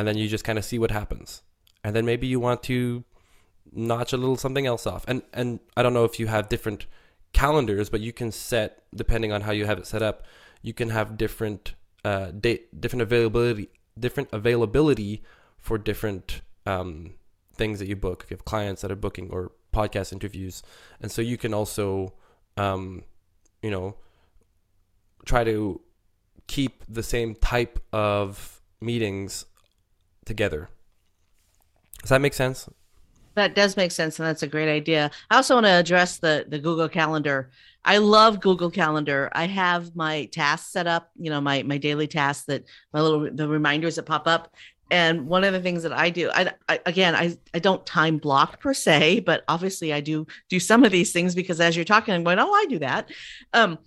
And 0.00 0.08
then 0.08 0.16
you 0.16 0.28
just 0.28 0.44
kind 0.44 0.58
of 0.58 0.64
see 0.64 0.78
what 0.78 0.90
happens. 0.90 1.42
And 1.84 1.94
then 1.94 2.06
maybe 2.06 2.26
you 2.26 2.40
want 2.40 2.62
to 2.62 3.04
notch 3.70 4.14
a 4.14 4.16
little 4.16 4.38
something 4.38 4.66
else 4.66 4.86
off. 4.86 5.04
And 5.06 5.20
and 5.34 5.60
I 5.76 5.82
don't 5.82 5.92
know 5.92 6.04
if 6.04 6.18
you 6.18 6.26
have 6.28 6.48
different 6.48 6.86
calendars, 7.34 7.90
but 7.90 8.00
you 8.00 8.10
can 8.10 8.32
set 8.32 8.82
depending 8.94 9.30
on 9.30 9.42
how 9.42 9.52
you 9.52 9.66
have 9.66 9.76
it 9.76 9.86
set 9.86 10.00
up. 10.00 10.24
You 10.62 10.72
can 10.72 10.88
have 10.88 11.18
different 11.18 11.74
uh, 12.02 12.30
date, 12.30 12.80
different 12.80 13.02
availability, 13.02 13.68
different 13.98 14.30
availability 14.32 15.22
for 15.58 15.76
different 15.76 16.40
um, 16.64 17.12
things 17.54 17.78
that 17.78 17.86
you 17.86 17.94
book. 17.94 18.22
If 18.24 18.30
you 18.30 18.38
have 18.38 18.46
clients 18.46 18.80
that 18.80 18.90
are 18.90 18.96
booking 18.96 19.28
or 19.28 19.52
podcast 19.74 20.14
interviews, 20.14 20.62
and 20.98 21.12
so 21.12 21.20
you 21.20 21.36
can 21.36 21.52
also, 21.52 22.14
um, 22.56 23.04
you 23.62 23.70
know, 23.70 23.96
try 25.26 25.44
to 25.44 25.82
keep 26.46 26.84
the 26.88 27.02
same 27.02 27.34
type 27.34 27.78
of 27.92 28.62
meetings 28.80 29.44
together. 30.30 30.70
Does 32.00 32.10
that 32.10 32.20
make 32.20 32.34
sense? 32.34 32.68
That 33.34 33.56
does 33.56 33.76
make 33.76 33.90
sense, 33.90 34.18
and 34.18 34.26
that's 34.26 34.44
a 34.44 34.46
great 34.46 34.68
idea. 34.68 35.10
I 35.28 35.36
also 35.36 35.54
want 35.54 35.66
to 35.66 35.72
address 35.72 36.18
the 36.18 36.46
the 36.48 36.58
Google 36.58 36.88
Calendar. 36.88 37.50
I 37.84 37.98
love 37.98 38.40
Google 38.40 38.70
Calendar. 38.70 39.28
I 39.32 39.46
have 39.46 39.96
my 39.96 40.26
tasks 40.26 40.72
set 40.72 40.86
up, 40.86 41.10
you 41.18 41.30
know, 41.30 41.40
my 41.40 41.62
my 41.64 41.78
daily 41.78 42.06
tasks 42.06 42.46
that 42.46 42.64
my 42.92 43.00
little 43.00 43.28
the 43.32 43.48
reminders 43.48 43.96
that 43.96 44.04
pop 44.04 44.26
up. 44.26 44.54
And 44.92 45.28
one 45.28 45.44
of 45.44 45.52
the 45.52 45.60
things 45.60 45.84
that 45.84 45.92
I 45.92 46.10
do, 46.10 46.30
I, 46.32 46.52
I 46.68 46.80
again, 46.86 47.14
I 47.14 47.36
I 47.54 47.58
don't 47.58 47.84
time 47.86 48.18
block 48.18 48.60
per 48.60 48.74
se, 48.74 49.20
but 49.20 49.44
obviously 49.48 49.92
I 49.92 50.00
do 50.00 50.26
do 50.48 50.60
some 50.60 50.84
of 50.84 50.92
these 50.92 51.12
things 51.12 51.34
because 51.34 51.60
as 51.60 51.74
you're 51.74 51.84
talking, 51.84 52.14
I'm 52.14 52.24
going, 52.24 52.38
oh, 52.38 52.52
I 52.52 52.66
do 52.68 52.78
that. 52.80 53.10
Um, 53.52 53.78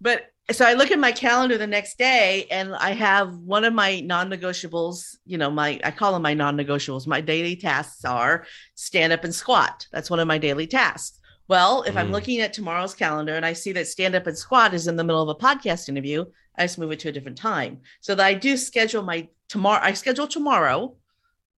but 0.00 0.31
so 0.50 0.66
I 0.66 0.74
look 0.74 0.90
at 0.90 0.98
my 0.98 1.12
calendar 1.12 1.56
the 1.56 1.66
next 1.66 1.98
day 1.98 2.46
and 2.50 2.74
I 2.74 2.92
have 2.92 3.36
one 3.36 3.64
of 3.64 3.72
my 3.72 4.00
non-negotiables, 4.00 5.16
you 5.24 5.38
know, 5.38 5.50
my 5.50 5.80
I 5.84 5.90
call 5.92 6.12
them 6.12 6.22
my 6.22 6.34
non-negotiables. 6.34 7.06
My 7.06 7.20
daily 7.20 7.56
tasks 7.56 8.04
are 8.04 8.44
stand 8.74 9.12
up 9.12 9.24
and 9.24 9.34
squat. 9.34 9.86
That's 9.92 10.10
one 10.10 10.20
of 10.20 10.26
my 10.26 10.38
daily 10.38 10.66
tasks. 10.66 11.20
Well, 11.48 11.82
if 11.82 11.94
mm. 11.94 11.98
I'm 11.98 12.10
looking 12.10 12.40
at 12.40 12.52
tomorrow's 12.52 12.94
calendar 12.94 13.34
and 13.34 13.46
I 13.46 13.52
see 13.52 13.72
that 13.72 13.86
stand 13.86 14.14
up 14.14 14.26
and 14.26 14.36
squat 14.36 14.74
is 14.74 14.88
in 14.88 14.96
the 14.96 15.04
middle 15.04 15.22
of 15.22 15.28
a 15.28 15.40
podcast 15.40 15.88
interview, 15.88 16.24
I 16.56 16.64
just 16.64 16.78
move 16.78 16.92
it 16.92 17.00
to 17.00 17.08
a 17.08 17.12
different 17.12 17.38
time. 17.38 17.80
So 18.00 18.14
that 18.14 18.26
I 18.26 18.34
do 18.34 18.56
schedule 18.56 19.02
my 19.02 19.28
tomorrow 19.48 19.80
I 19.82 19.92
schedule 19.92 20.26
tomorrow 20.26 20.96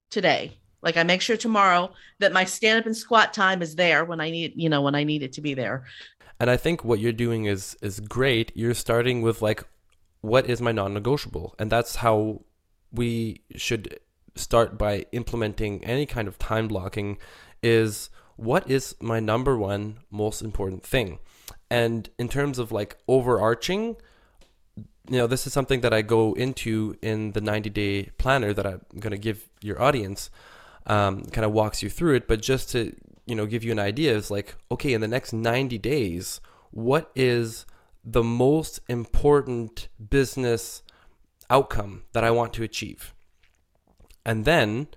today. 0.10 0.60
Like 0.84 0.98
I 0.98 1.04
make 1.04 1.22
sure 1.22 1.38
tomorrow 1.38 1.94
that 2.20 2.34
my 2.34 2.44
stand 2.44 2.80
up 2.80 2.86
and 2.86 2.96
squat 2.96 3.34
time 3.34 3.62
is 3.62 3.76
there 3.76 4.04
when 4.04 4.20
I 4.20 4.30
need, 4.30 4.54
you 4.58 4.68
know, 4.68 4.82
when 4.82 4.96
I 4.96 5.06
need 5.06 5.24
it 5.24 5.34
to 5.34 5.42
be 5.42 5.54
there. 5.54 5.86
And 6.44 6.52
I 6.52 6.58
think 6.58 6.84
what 6.84 7.00
you're 7.00 7.14
doing 7.14 7.46
is 7.46 7.78
is 7.82 8.02
great. 8.02 8.52
You're 8.54 8.74
starting 8.74 9.22
with 9.22 9.42
like 9.42 9.64
what 10.20 10.50
is 10.50 10.60
my 10.60 10.74
non-negotiable? 10.74 11.56
And 11.58 11.72
that's 11.72 11.96
how 11.96 12.42
we 12.92 13.44
should 13.56 13.98
start 14.36 14.78
by 14.78 15.06
implementing 15.14 15.82
any 15.86 16.06
kind 16.06 16.28
of 16.28 16.38
time 16.38 16.68
blocking 16.68 17.18
is 17.62 18.10
what 18.36 18.70
is 18.70 18.94
my 19.00 19.22
number 19.22 19.58
one 19.58 20.00
most 20.12 20.42
important 20.42 20.84
thing? 20.84 21.20
And 21.70 22.10
in 22.20 22.28
terms 22.28 22.60
of 22.60 22.74
like 22.74 22.98
overarching, 23.08 23.96
you 24.76 25.20
know, 25.20 25.28
this 25.28 25.48
is 25.48 25.54
something 25.54 25.80
that 25.80 25.94
I 25.94 26.02
go 26.02 26.34
into 26.34 26.98
in 27.02 27.32
the 27.32 27.40
90 27.40 27.70
day 27.70 28.10
planner 28.18 28.52
that 28.52 28.68
I'm 28.68 28.82
going 29.00 29.12
to 29.12 29.18
give 29.18 29.48
your 29.62 29.82
audience, 29.82 30.30
um, 30.88 31.24
kind 31.24 31.46
of 31.46 31.54
walks 31.54 31.82
you 31.82 31.90
through 31.90 32.16
it. 32.16 32.28
But 32.28 32.42
just 32.42 32.70
to 32.72 32.94
you 33.26 33.36
know 33.36 33.46
give 33.46 33.64
you 33.64 33.72
an 33.72 33.80
idea 33.80 34.16
is 34.16 34.30
like 34.30 34.56
okay 34.72 34.94
in 34.94 35.02
the 35.02 35.08
next 35.08 35.34
90 35.34 35.78
days 35.78 36.42
what 36.72 37.12
is 37.16 37.66
the 38.04 38.24
most 38.24 38.80
important 38.90 39.88
business 40.10 40.82
outcome 41.50 42.04
that 42.14 42.24
I 42.24 42.32
want 42.32 42.54
to 42.54 42.64
achieve? 42.64 43.14
And 44.26 44.44
then 44.44 44.88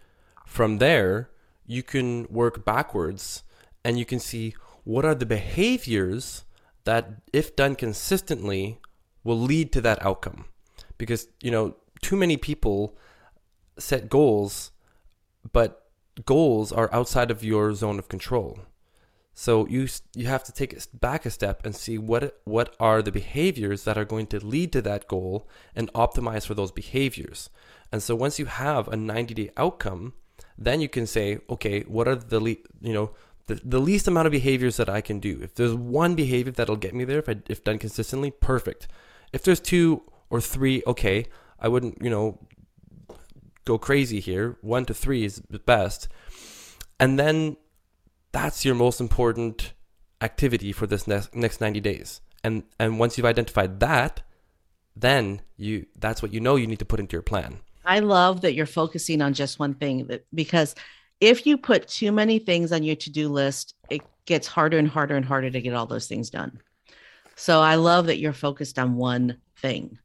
from 0.47 0.79
there 0.79 1.31
you 1.67 1.83
can 1.83 2.27
work 2.31 2.65
backwards 2.65 3.43
and 3.85 3.99
you 3.99 4.05
can 4.05 4.19
see 4.19 4.55
what 4.85 5.05
are 5.05 5.15
the 5.15 5.27
behaviors 5.27 6.45
that 6.85 7.21
if 7.33 7.55
done 7.57 7.75
consistently 7.75 8.81
will 9.23 9.39
lead 9.39 9.73
to 9.73 9.81
that 9.83 10.05
outcome. 10.05 10.47
Because 10.99 11.29
you 11.41 11.51
know 11.51 11.77
too 12.03 12.17
many 12.17 12.37
people 12.37 12.97
set 13.79 14.09
goals 14.09 14.71
but 15.53 15.86
goals 16.25 16.73
are 16.73 16.93
outside 16.93 17.31
of 17.31 17.45
your 17.45 17.75
zone 17.75 17.99
of 17.99 18.09
control. 18.09 18.61
So 19.35 19.67
you 19.67 19.87
you 20.15 20.27
have 20.29 20.45
to 20.45 20.53
take 20.53 20.73
it 20.73 20.89
back 20.95 21.27
a 21.27 21.31
step 21.31 21.67
and 21.67 21.77
see 21.77 21.99
what 21.99 22.41
what 22.45 22.75
are 22.81 23.03
the 23.03 23.13
behaviors 23.13 23.85
that 23.85 23.99
are 23.99 24.05
going 24.07 24.29
to 24.29 24.45
lead 24.45 24.73
to 24.73 24.83
that 24.83 25.09
goal 25.09 25.47
and 25.75 25.93
optimize 25.93 26.47
for 26.47 26.55
those 26.55 26.73
behaviors. 26.73 27.51
And 27.93 28.03
so 28.03 28.15
once 28.15 28.39
you 28.39 28.47
have 28.47 28.89
a 28.89 28.97
90-day 28.97 29.51
outcome, 29.57 30.15
then 30.57 30.81
you 30.81 30.89
can 30.89 31.07
say, 31.07 31.39
okay, 31.51 31.83
what 31.83 32.09
are 32.09 32.17
the 32.17 32.41
le- 32.41 32.65
you 32.81 32.95
know 32.95 33.11
the, 33.47 33.61
the 33.63 33.79
least 33.79 34.09
amount 34.09 34.27
of 34.27 34.33
behaviors 34.33 34.77
that 34.79 34.89
I 34.89 35.01
can 35.01 35.21
do. 35.21 35.39
If 35.43 35.55
there's 35.55 35.75
one 35.75 36.15
behavior 36.15 36.53
that'll 36.53 36.77
get 36.77 36.95
me 36.95 37.05
there, 37.05 37.19
if 37.19 37.29
I, 37.29 37.37
if 37.49 37.63
done 37.63 37.79
consistently, 37.79 38.31
perfect. 38.31 38.89
If 39.33 39.43
there's 39.43 39.61
two 39.61 40.03
or 40.31 40.41
three, 40.41 40.83
okay, 40.87 41.27
I 41.61 41.69
wouldn't 41.69 41.99
you 42.03 42.11
know 42.11 42.39
go 43.67 43.77
crazy 43.77 44.21
here. 44.21 44.57
One 44.63 44.87
to 44.87 44.95
three 44.95 45.25
is 45.25 45.43
the 45.51 45.59
best. 45.59 46.09
And 46.99 47.19
then 47.19 47.59
that's 48.33 48.65
your 48.65 48.75
most 48.75 49.01
important 49.01 49.75
activity 50.23 50.73
for 50.73 50.87
this 50.87 51.07
next, 51.07 51.35
next 51.35 51.61
90 51.61 51.81
days. 51.81 52.23
And, 52.43 52.63
and 52.79 52.99
once 52.99 53.19
you've 53.19 53.27
identified 53.27 53.81
that, 53.81 54.23
then 54.99 55.43
you 55.59 55.85
that's 55.97 56.23
what 56.23 56.33
you 56.33 56.41
know 56.41 56.57
you 56.57 56.67
need 56.67 56.79
to 56.79 56.87
put 56.87 57.01
into 57.01 57.13
your 57.13 57.23
plan. 57.23 57.59
I 57.85 57.99
love 57.99 58.41
that 58.41 58.55
you're 58.55 58.65
focusing 58.65 59.21
on 59.21 59.35
just 59.35 59.59
one 59.59 59.75
thing 59.75 60.09
because 60.33 60.75
if 61.21 61.47
you 61.47 61.59
put 61.59 61.87
too 61.87 62.13
many 62.13 62.39
things 62.39 62.73
on 62.73 62.83
your 62.83 62.97
to-do 62.97 63.29
list, 63.29 63.75
it 63.91 64.01
gets 64.25 64.47
harder 64.47 64.79
and 64.79 64.89
harder 64.89 65.17
and 65.17 65.25
harder 65.25 65.51
to 65.51 65.61
get 65.61 65.75
all 65.75 65.87
those 65.87 66.07
things 66.07 66.31
done. 66.31 66.61
So 67.37 67.61
I 67.61 67.75
love 67.75 68.07
that 68.07 68.19
you're 68.19 68.33
focused 68.33 68.79
on 68.79 68.97
one 68.97 69.37
thing 69.59 69.99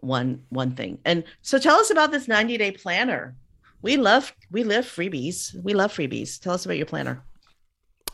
one 0.00 0.42
one 0.50 0.74
thing. 0.74 0.98
And 1.04 1.24
so 1.42 1.58
tell 1.58 1.76
us 1.76 1.90
about 1.90 2.10
this 2.10 2.28
90 2.28 2.56
day 2.58 2.72
planner. 2.72 3.36
We 3.82 3.96
love 3.96 4.34
we 4.50 4.64
love 4.64 4.84
freebies. 4.84 5.54
We 5.62 5.74
love 5.74 5.92
freebies. 5.94 6.40
Tell 6.40 6.54
us 6.54 6.64
about 6.64 6.76
your 6.76 6.86
planner. 6.86 7.22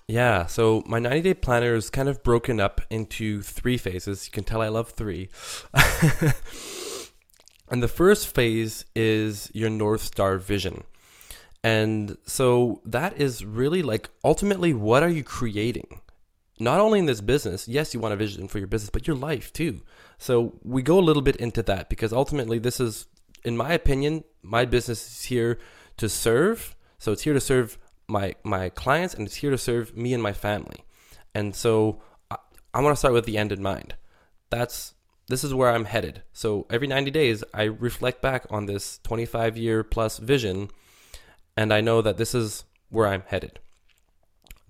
Yeah, 0.09 0.47
so 0.47 0.83
my 0.87 0.99
90 0.99 1.23
day 1.23 1.35
planner 1.35 1.75
is 1.75 1.89
kind 1.89 2.09
of 2.09 2.23
broken 2.23 2.61
up 2.61 2.81
into 2.91 3.43
three 3.43 3.79
phases. 3.79 4.27
You 4.27 4.33
can 4.33 4.45
tell 4.45 4.61
I 4.61 4.69
love 4.69 4.91
three. 4.91 5.31
and 7.71 7.83
the 7.83 7.89
first 7.89 8.35
phase 8.35 8.85
is 8.95 9.51
your 9.55 9.71
North 9.71 10.03
Star 10.03 10.39
vision. 10.39 10.85
And 11.65 12.17
so 12.27 12.83
that 12.85 13.21
is 13.21 13.45
really 13.45 13.83
like 13.83 14.11
ultimately 14.25 14.75
what 14.75 15.03
are 15.03 15.09
you 15.09 15.23
creating? 15.23 16.01
Not 16.59 16.81
only 16.81 16.99
in 16.99 17.07
this 17.07 17.21
business, 17.21 17.67
yes, 17.67 17.95
you 17.95 18.01
want 18.01 18.15
a 18.15 18.17
vision 18.17 18.49
for 18.49 18.59
your 18.59 18.67
business, 18.67 18.91
but 18.91 19.07
your 19.07 19.17
life 19.17 19.53
too. 19.53 19.83
So 20.23 20.53
we 20.63 20.83
go 20.83 21.01
a 21.01 21.03
little 21.03 21.21
bit 21.21 21.35
into 21.35 21.65
that 21.65 21.89
because 21.89 22.13
ultimately, 22.13 22.61
this 22.61 22.79
is, 22.79 23.07
in 23.43 23.57
my 23.57 23.73
opinion, 23.73 24.23
my 24.41 24.65
business 24.65 25.05
is 25.05 25.25
here 25.25 25.59
to 25.97 26.09
serve. 26.09 26.77
So 27.01 27.11
it's 27.11 27.23
here 27.23 27.35
to 27.35 27.41
serve 27.41 27.77
my 28.07 28.37
my 28.45 28.69
clients, 28.69 29.15
and 29.15 29.27
it's 29.27 29.35
here 29.35 29.51
to 29.51 29.59
serve 29.59 29.97
me 29.97 30.15
and 30.15 30.23
my 30.23 30.33
family. 30.33 30.85
And 31.35 31.57
so 31.57 32.01
I, 32.31 32.37
I 32.73 32.81
want 32.83 32.93
to 32.93 32.97
start 32.97 33.15
with 33.15 33.25
the 33.25 33.37
end 33.37 33.51
in 33.51 33.61
mind. 33.61 33.97
that's 34.49 34.95
this 35.27 35.43
is 35.43 35.55
where 35.55 35.71
I'm 35.71 35.87
headed. 35.87 36.23
So 36.33 36.67
every 36.71 36.87
90 36.87 37.11
days, 37.11 37.43
I 37.53 37.65
reflect 37.65 38.23
back 38.23 38.47
on 38.49 38.67
this 38.67 39.01
25 39.03 39.57
year 39.57 39.83
plus 39.83 40.19
vision, 40.19 40.71
and 41.57 41.75
I 41.75 41.81
know 41.81 42.01
that 42.01 42.17
this 42.17 42.33
is 42.33 42.63
where 42.91 43.09
I'm 43.09 43.25
headed. 43.27 43.59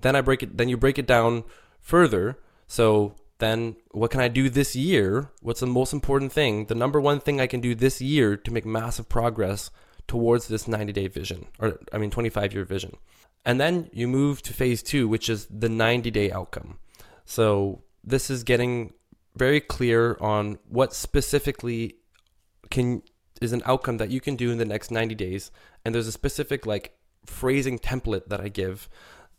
Then 0.01 0.17
I 0.17 0.23
break 0.23 0.43
it. 0.43 0.57
Then 0.57 0.71
you 0.71 0.79
break 0.79 0.99
it 0.99 1.07
down 1.07 1.45
further. 1.79 2.39
So 2.67 3.17
then, 3.43 3.77
what 3.91 4.11
can 4.11 4.21
I 4.21 4.29
do 4.29 4.49
this 4.49 4.77
year? 4.77 5.31
What's 5.41 5.61
the 5.61 5.67
most 5.67 5.93
important 5.93 6.33
thing? 6.33 6.67
The 6.67 6.75
number 6.75 7.01
one 7.01 7.21
thing 7.21 7.41
I 7.41 7.47
can 7.47 7.61
do 7.61 7.75
this 7.75 8.01
year 8.01 8.37
to 8.37 8.53
make 8.53 8.65
massive 8.65 9.09
progress 9.09 9.71
towards 10.09 10.49
this 10.49 10.69
90 10.69 10.93
day 10.93 11.09
vision, 11.09 11.47
or 11.59 11.79
I 11.93 11.99
mean 11.99 12.11
25 12.11 12.53
year 12.53 12.65
vision. 12.65 12.97
And 13.45 13.61
then 13.61 13.91
you 13.93 14.07
move 14.07 14.43
to 14.43 14.53
phase 14.53 14.83
two, 14.83 15.09
which 15.09 15.29
is 15.29 15.47
the 15.47 15.69
90 15.69 16.11
day 16.11 16.31
outcome. 16.31 16.79
So 17.25 17.83
this 18.05 18.31
is 18.31 18.45
getting 18.45 18.93
very 19.37 19.61
clear 19.61 20.17
on 20.21 20.59
what 20.69 20.93
specifically 20.95 21.97
can 22.71 23.03
is 23.41 23.53
an 23.53 23.63
outcome 23.65 23.97
that 23.97 24.11
you 24.11 24.21
can 24.21 24.37
do 24.37 24.51
in 24.53 24.59
the 24.59 24.65
next 24.65 24.91
90 24.91 25.15
days 25.15 25.51
and 25.85 25.95
there's 25.95 26.07
a 26.07 26.13
specific 26.13 26.65
like 26.65 26.97
phrasing 27.27 27.79
template 27.79 28.29
that 28.29 28.41
I 28.41 28.49
give 28.49 28.89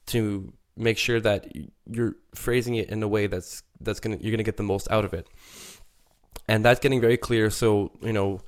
to 0.07 0.51
make 0.75 0.97
sure 0.97 1.21
that 1.21 1.47
you're 1.89 2.15
phrasing 2.35 2.75
it 2.75 2.89
in 2.89 3.01
a 3.03 3.07
way 3.07 3.27
that's 3.27 3.63
that's 3.84 4.00
to 4.00 4.24
you're 4.24 4.32
to 4.38 4.43
get 4.43 4.58
the 4.58 4.63
most 4.63 4.89
out 4.91 5.06
of 5.06 5.13
it. 5.13 5.28
And 6.48 6.65
that's 6.65 6.80
getting 6.80 7.00
very 7.00 7.17
clear 7.17 7.50
so, 7.50 7.91
you 8.02 8.12
know, 8.12 8.41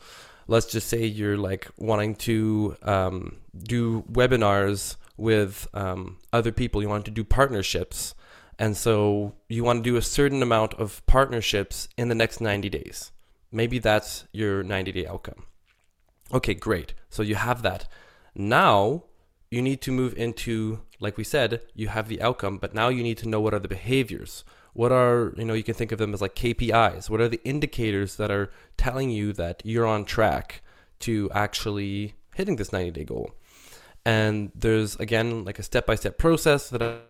let's 0.47 0.65
just 0.65 0.87
say 0.87 1.05
you're 1.05 1.37
like 1.37 1.67
wanting 1.77 2.15
to 2.15 2.75
um, 2.83 3.37
do 3.57 4.01
webinars 4.11 4.97
with 5.17 5.67
um, 5.73 6.17
other 6.33 6.51
people, 6.51 6.81
you 6.81 6.89
want 6.89 7.05
to 7.05 7.11
do 7.11 7.23
partnerships 7.23 8.15
and 8.57 8.77
so 8.77 9.35
you 9.49 9.63
want 9.63 9.83
to 9.83 9.89
do 9.89 9.97
a 9.97 10.01
certain 10.01 10.41
amount 10.41 10.73
of 10.75 11.05
partnerships 11.05 11.89
in 11.97 12.07
the 12.07 12.15
next 12.15 12.39
90 12.39 12.69
days. 12.69 13.11
Maybe 13.51 13.79
that's 13.79 14.25
your 14.31 14.63
90 14.63 14.91
day 14.91 15.05
outcome. 15.05 15.45
Okay, 16.33 16.53
great. 16.53 16.93
So 17.09 17.21
you 17.21 17.35
have 17.35 17.61
that. 17.63 17.87
Now 18.33 19.03
you 19.51 19.61
need 19.61 19.81
to 19.81 19.91
move 19.91 20.13
into, 20.17 20.81
like 20.99 21.17
we 21.17 21.23
said, 21.23 21.61
you 21.73 21.89
have 21.89 22.07
the 22.07 22.21
outcome, 22.21 22.57
but 22.57 22.73
now 22.73 22.89
you 22.89 23.03
need 23.03 23.17
to 23.19 23.29
know 23.29 23.39
what 23.39 23.53
are 23.53 23.59
the 23.59 23.67
behaviors. 23.67 24.43
What 24.75 24.91
are, 24.91 25.33
you 25.37 25.45
know, 25.45 25.53
you 25.53 25.63
can 25.63 25.73
think 25.73 25.93
of 25.93 25.99
them 25.99 26.13
as 26.13 26.19
like 26.19 26.35
KPIs. 26.35 27.09
What 27.09 27.21
are 27.21 27.29
the 27.29 27.39
indicators 27.45 28.17
that 28.17 28.29
are 28.29 28.51
telling 28.75 29.09
you 29.09 29.31
that 29.31 29.61
you're 29.63 29.87
on 29.87 30.03
track 30.03 30.61
to 30.99 31.29
actually 31.33 32.15
hitting 32.35 32.57
this 32.57 32.73
90 32.73 32.91
day 32.91 33.05
goal? 33.05 33.31
And 34.05 34.51
there's, 34.53 34.97
again, 34.97 35.45
like 35.45 35.59
a 35.59 35.63
step 35.63 35.85
by 35.85 35.95
step 35.95 36.17
process 36.17 36.69
that 36.71 37.01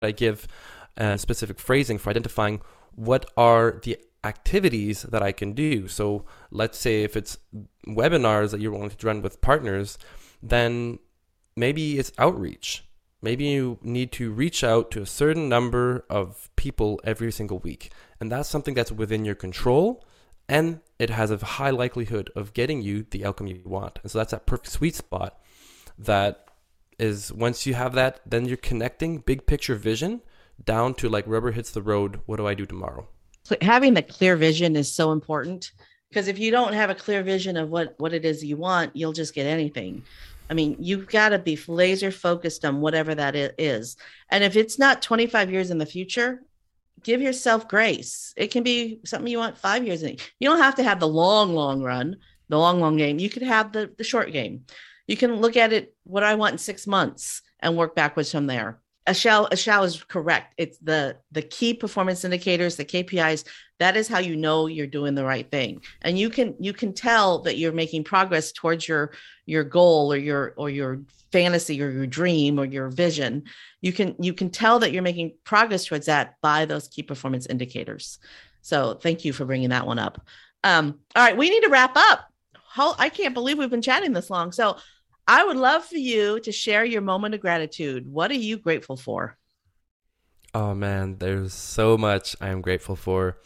I 0.00 0.12
give 0.12 0.48
a 0.96 1.18
specific 1.18 1.58
phrasing 1.58 1.98
for 1.98 2.08
identifying 2.08 2.62
what 2.94 3.30
are 3.36 3.78
the 3.84 3.98
activities 4.24 5.02
that 5.02 5.22
I 5.22 5.30
can 5.32 5.52
do. 5.52 5.88
So 5.88 6.24
let's 6.50 6.78
say 6.78 7.02
if 7.02 7.18
it's 7.18 7.36
webinars 7.86 8.52
that 8.52 8.62
you're 8.62 8.72
wanting 8.72 8.96
to 8.96 9.06
run 9.06 9.20
with 9.20 9.42
partners, 9.42 9.98
then 10.42 11.00
maybe 11.54 11.98
it's 11.98 12.12
outreach. 12.16 12.84
Maybe 13.22 13.44
you 13.44 13.78
need 13.82 14.12
to 14.12 14.32
reach 14.32 14.64
out 14.64 14.90
to 14.90 15.02
a 15.02 15.06
certain 15.06 15.48
number 15.48 16.04
of 16.10 16.50
people 16.56 17.00
every 17.04 17.30
single 17.30 17.60
week. 17.60 17.92
And 18.20 18.30
that's 18.30 18.48
something 18.48 18.74
that's 18.74 18.92
within 18.92 19.24
your 19.24 19.36
control 19.36 20.04
and 20.48 20.80
it 20.98 21.10
has 21.10 21.30
a 21.30 21.38
high 21.38 21.70
likelihood 21.70 22.30
of 22.36 22.52
getting 22.52 22.82
you 22.82 23.06
the 23.10 23.24
outcome 23.24 23.46
you 23.46 23.62
want. 23.64 23.98
And 24.02 24.10
so 24.10 24.18
that's 24.18 24.32
that 24.32 24.46
perfect 24.46 24.70
sweet 24.70 24.94
spot 24.94 25.40
that 25.98 26.46
is 26.98 27.32
once 27.32 27.66
you 27.66 27.74
have 27.74 27.94
that, 27.94 28.20
then 28.26 28.44
you're 28.44 28.56
connecting 28.56 29.18
big 29.18 29.46
picture 29.46 29.74
vision 29.74 30.20
down 30.64 30.94
to 30.94 31.08
like 31.08 31.26
rubber 31.26 31.52
hits 31.52 31.70
the 31.70 31.82
road. 31.82 32.20
What 32.26 32.36
do 32.36 32.46
I 32.46 32.54
do 32.54 32.66
tomorrow? 32.66 33.08
Having 33.60 33.94
the 33.94 34.02
clear 34.02 34.36
vision 34.36 34.76
is 34.76 34.92
so 34.92 35.12
important 35.12 35.72
because 36.08 36.28
if 36.28 36.38
you 36.38 36.50
don't 36.50 36.74
have 36.74 36.90
a 36.90 36.94
clear 36.94 37.22
vision 37.22 37.56
of 37.56 37.70
what 37.70 37.94
what 37.98 38.12
it 38.12 38.24
is 38.24 38.44
you 38.44 38.56
want, 38.56 38.94
you'll 38.94 39.12
just 39.12 39.34
get 39.34 39.46
anything. 39.46 40.04
I 40.52 40.54
mean, 40.54 40.76
you've 40.78 41.08
got 41.08 41.30
to 41.30 41.38
be 41.38 41.58
laser 41.66 42.10
focused 42.10 42.64
on 42.64 42.80
whatever 42.80 43.14
that 43.14 43.34
is. 43.58 43.96
And 44.28 44.44
if 44.44 44.54
it's 44.54 44.78
not 44.78 45.02
25 45.02 45.50
years 45.50 45.70
in 45.70 45.78
the 45.78 45.86
future, 45.86 46.42
give 47.02 47.20
yourself 47.20 47.66
grace. 47.66 48.32
It 48.36 48.52
can 48.52 48.62
be 48.62 49.00
something 49.04 49.30
you 49.30 49.38
want 49.38 49.58
five 49.58 49.86
years 49.86 50.02
in. 50.02 50.18
You 50.38 50.48
don't 50.48 50.58
have 50.58 50.76
to 50.76 50.84
have 50.84 51.00
the 51.00 51.08
long, 51.08 51.54
long 51.54 51.82
run, 51.82 52.16
the 52.48 52.58
long, 52.58 52.80
long 52.80 52.96
game. 52.96 53.18
You 53.18 53.30
could 53.30 53.42
have 53.42 53.72
the, 53.72 53.90
the 53.96 54.04
short 54.04 54.32
game 54.32 54.66
you 55.06 55.16
can 55.16 55.36
look 55.36 55.56
at 55.56 55.72
it 55.72 55.94
what 56.04 56.24
I 56.24 56.34
want 56.34 56.52
in 56.52 56.58
six 56.58 56.86
months 56.86 57.42
and 57.60 57.76
work 57.76 57.94
backwards 57.94 58.30
from 58.30 58.46
there. 58.46 58.80
Ashel, 59.06 59.50
Ashel 59.50 59.84
is 59.84 60.02
correct. 60.04 60.54
It's 60.56 60.78
the 60.78 61.16
the 61.32 61.42
key 61.42 61.74
performance 61.74 62.24
indicators, 62.24 62.76
the 62.76 62.84
KPIs. 62.84 63.44
That 63.82 63.96
is 63.96 64.06
how 64.06 64.20
you 64.20 64.36
know 64.36 64.68
you're 64.68 64.86
doing 64.86 65.16
the 65.16 65.24
right 65.24 65.50
thing, 65.50 65.82
and 66.02 66.16
you 66.16 66.30
can 66.30 66.54
you 66.60 66.72
can 66.72 66.92
tell 66.92 67.40
that 67.40 67.58
you're 67.58 67.72
making 67.72 68.04
progress 68.04 68.52
towards 68.52 68.86
your 68.86 69.10
your 69.44 69.64
goal 69.64 70.12
or 70.12 70.16
your 70.16 70.54
or 70.56 70.70
your 70.70 71.00
fantasy 71.32 71.82
or 71.82 71.90
your 71.90 72.06
dream 72.06 72.60
or 72.60 72.64
your 72.64 72.90
vision. 72.90 73.42
You 73.80 73.92
can 73.92 74.14
you 74.20 74.34
can 74.34 74.50
tell 74.50 74.78
that 74.78 74.92
you're 74.92 75.02
making 75.02 75.32
progress 75.42 75.84
towards 75.84 76.06
that 76.06 76.36
by 76.40 76.64
those 76.64 76.86
key 76.86 77.02
performance 77.02 77.46
indicators. 77.46 78.20
So 78.60 78.94
thank 78.94 79.24
you 79.24 79.32
for 79.32 79.46
bringing 79.46 79.70
that 79.70 79.84
one 79.84 79.98
up. 79.98 80.24
Um, 80.62 81.00
all 81.16 81.24
right, 81.24 81.36
we 81.36 81.50
need 81.50 81.64
to 81.64 81.68
wrap 81.68 81.96
up. 81.96 82.20
I 82.76 83.08
can't 83.08 83.34
believe 83.34 83.58
we've 83.58 83.68
been 83.68 83.82
chatting 83.82 84.12
this 84.12 84.30
long. 84.30 84.52
So 84.52 84.76
I 85.26 85.44
would 85.44 85.56
love 85.56 85.84
for 85.84 85.96
you 85.96 86.38
to 86.38 86.52
share 86.52 86.84
your 86.84 87.02
moment 87.02 87.34
of 87.34 87.40
gratitude. 87.40 88.06
What 88.06 88.30
are 88.30 88.34
you 88.34 88.58
grateful 88.58 88.96
for? 88.96 89.36
Oh 90.54 90.72
man, 90.72 91.16
there's 91.18 91.52
so 91.52 91.98
much 91.98 92.36
I 92.40 92.50
am 92.50 92.60
grateful 92.60 92.94
for. 92.94 93.38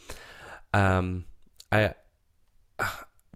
Um, 0.77 1.25
I 1.71 1.93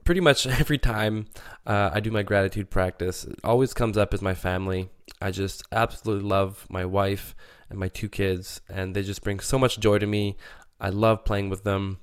pretty 0.04 0.22
much 0.22 0.46
every 0.62 0.78
time 0.78 1.28
uh, 1.66 1.90
I 1.94 2.00
do 2.00 2.12
my 2.12 2.24
gratitude 2.24 2.70
practice, 2.70 3.24
it 3.24 3.40
always 3.44 3.74
comes 3.74 3.98
up 3.98 4.14
as 4.14 4.22
my 4.22 4.34
family. 4.34 4.90
I 5.22 5.32
just 5.32 5.64
absolutely 5.72 6.28
love 6.28 6.68
my 6.70 6.86
wife 6.86 7.36
and 7.70 7.80
my 7.80 7.88
two 7.88 8.10
kids, 8.10 8.62
and 8.70 8.96
they 8.96 9.04
just 9.04 9.24
bring 9.24 9.40
so 9.40 9.58
much 9.58 9.80
joy 9.80 10.00
to 10.00 10.08
me. 10.08 10.38
I 10.80 10.90
love 10.90 11.26
playing 11.26 11.50
with 11.50 11.64
them, 11.64 12.00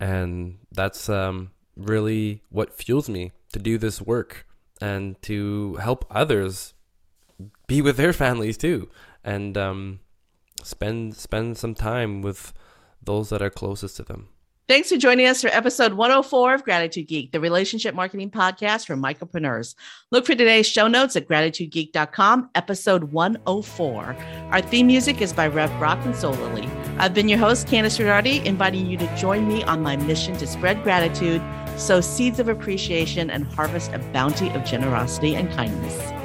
and 0.00 0.58
that's 0.72 1.08
um, 1.08 1.52
really 1.76 2.42
what 2.50 2.74
fuels 2.74 3.08
me 3.08 3.32
to 3.52 3.58
do 3.58 3.78
this 3.78 4.02
work 4.02 4.46
and 4.80 5.20
to 5.22 5.76
help 5.76 6.04
others 6.10 6.74
be 7.66 7.80
with 7.80 7.96
their 7.96 8.12
families 8.24 8.58
too 8.58 8.90
and 9.24 9.56
um, 9.56 10.00
spend 10.62 11.16
spend 11.16 11.56
some 11.56 11.74
time 11.74 12.20
with 12.20 12.52
those 13.02 13.30
that 13.30 13.40
are 13.40 13.50
closest 13.50 13.96
to 13.96 14.02
them. 14.02 14.28
Thanks 14.68 14.90
for 14.90 14.96
joining 14.96 15.26
us 15.26 15.40
for 15.40 15.48
episode 15.48 15.92
104 15.92 16.54
of 16.54 16.64
Gratitude 16.64 17.06
Geek, 17.06 17.30
the 17.30 17.38
relationship 17.38 17.94
marketing 17.94 18.32
podcast 18.32 18.86
for 18.86 18.96
micropreneurs. 18.96 19.76
Look 20.10 20.26
for 20.26 20.34
today's 20.34 20.66
show 20.66 20.88
notes 20.88 21.14
at 21.14 21.28
gratitudegeek.com, 21.28 22.50
episode 22.56 23.04
104. 23.12 24.16
Our 24.50 24.60
theme 24.60 24.88
music 24.88 25.20
is 25.20 25.32
by 25.32 25.46
Rev 25.46 25.70
Brock 25.78 26.04
and 26.04 26.14
Solily. 26.14 26.68
I've 26.98 27.14
been 27.14 27.28
your 27.28 27.38
host, 27.38 27.68
Candice 27.68 28.00
Ridardi, 28.00 28.44
inviting 28.44 28.86
you 28.86 28.96
to 28.96 29.16
join 29.16 29.46
me 29.46 29.62
on 29.62 29.82
my 29.82 29.96
mission 29.96 30.36
to 30.38 30.46
spread 30.48 30.82
gratitude 30.82 31.42
sow 31.78 32.00
seeds 32.00 32.38
of 32.38 32.48
appreciation, 32.48 33.30
and 33.30 33.44
harvest 33.44 33.92
a 33.92 33.98
bounty 34.12 34.48
of 34.50 34.64
generosity 34.64 35.36
and 35.36 35.50
kindness. 35.52 36.15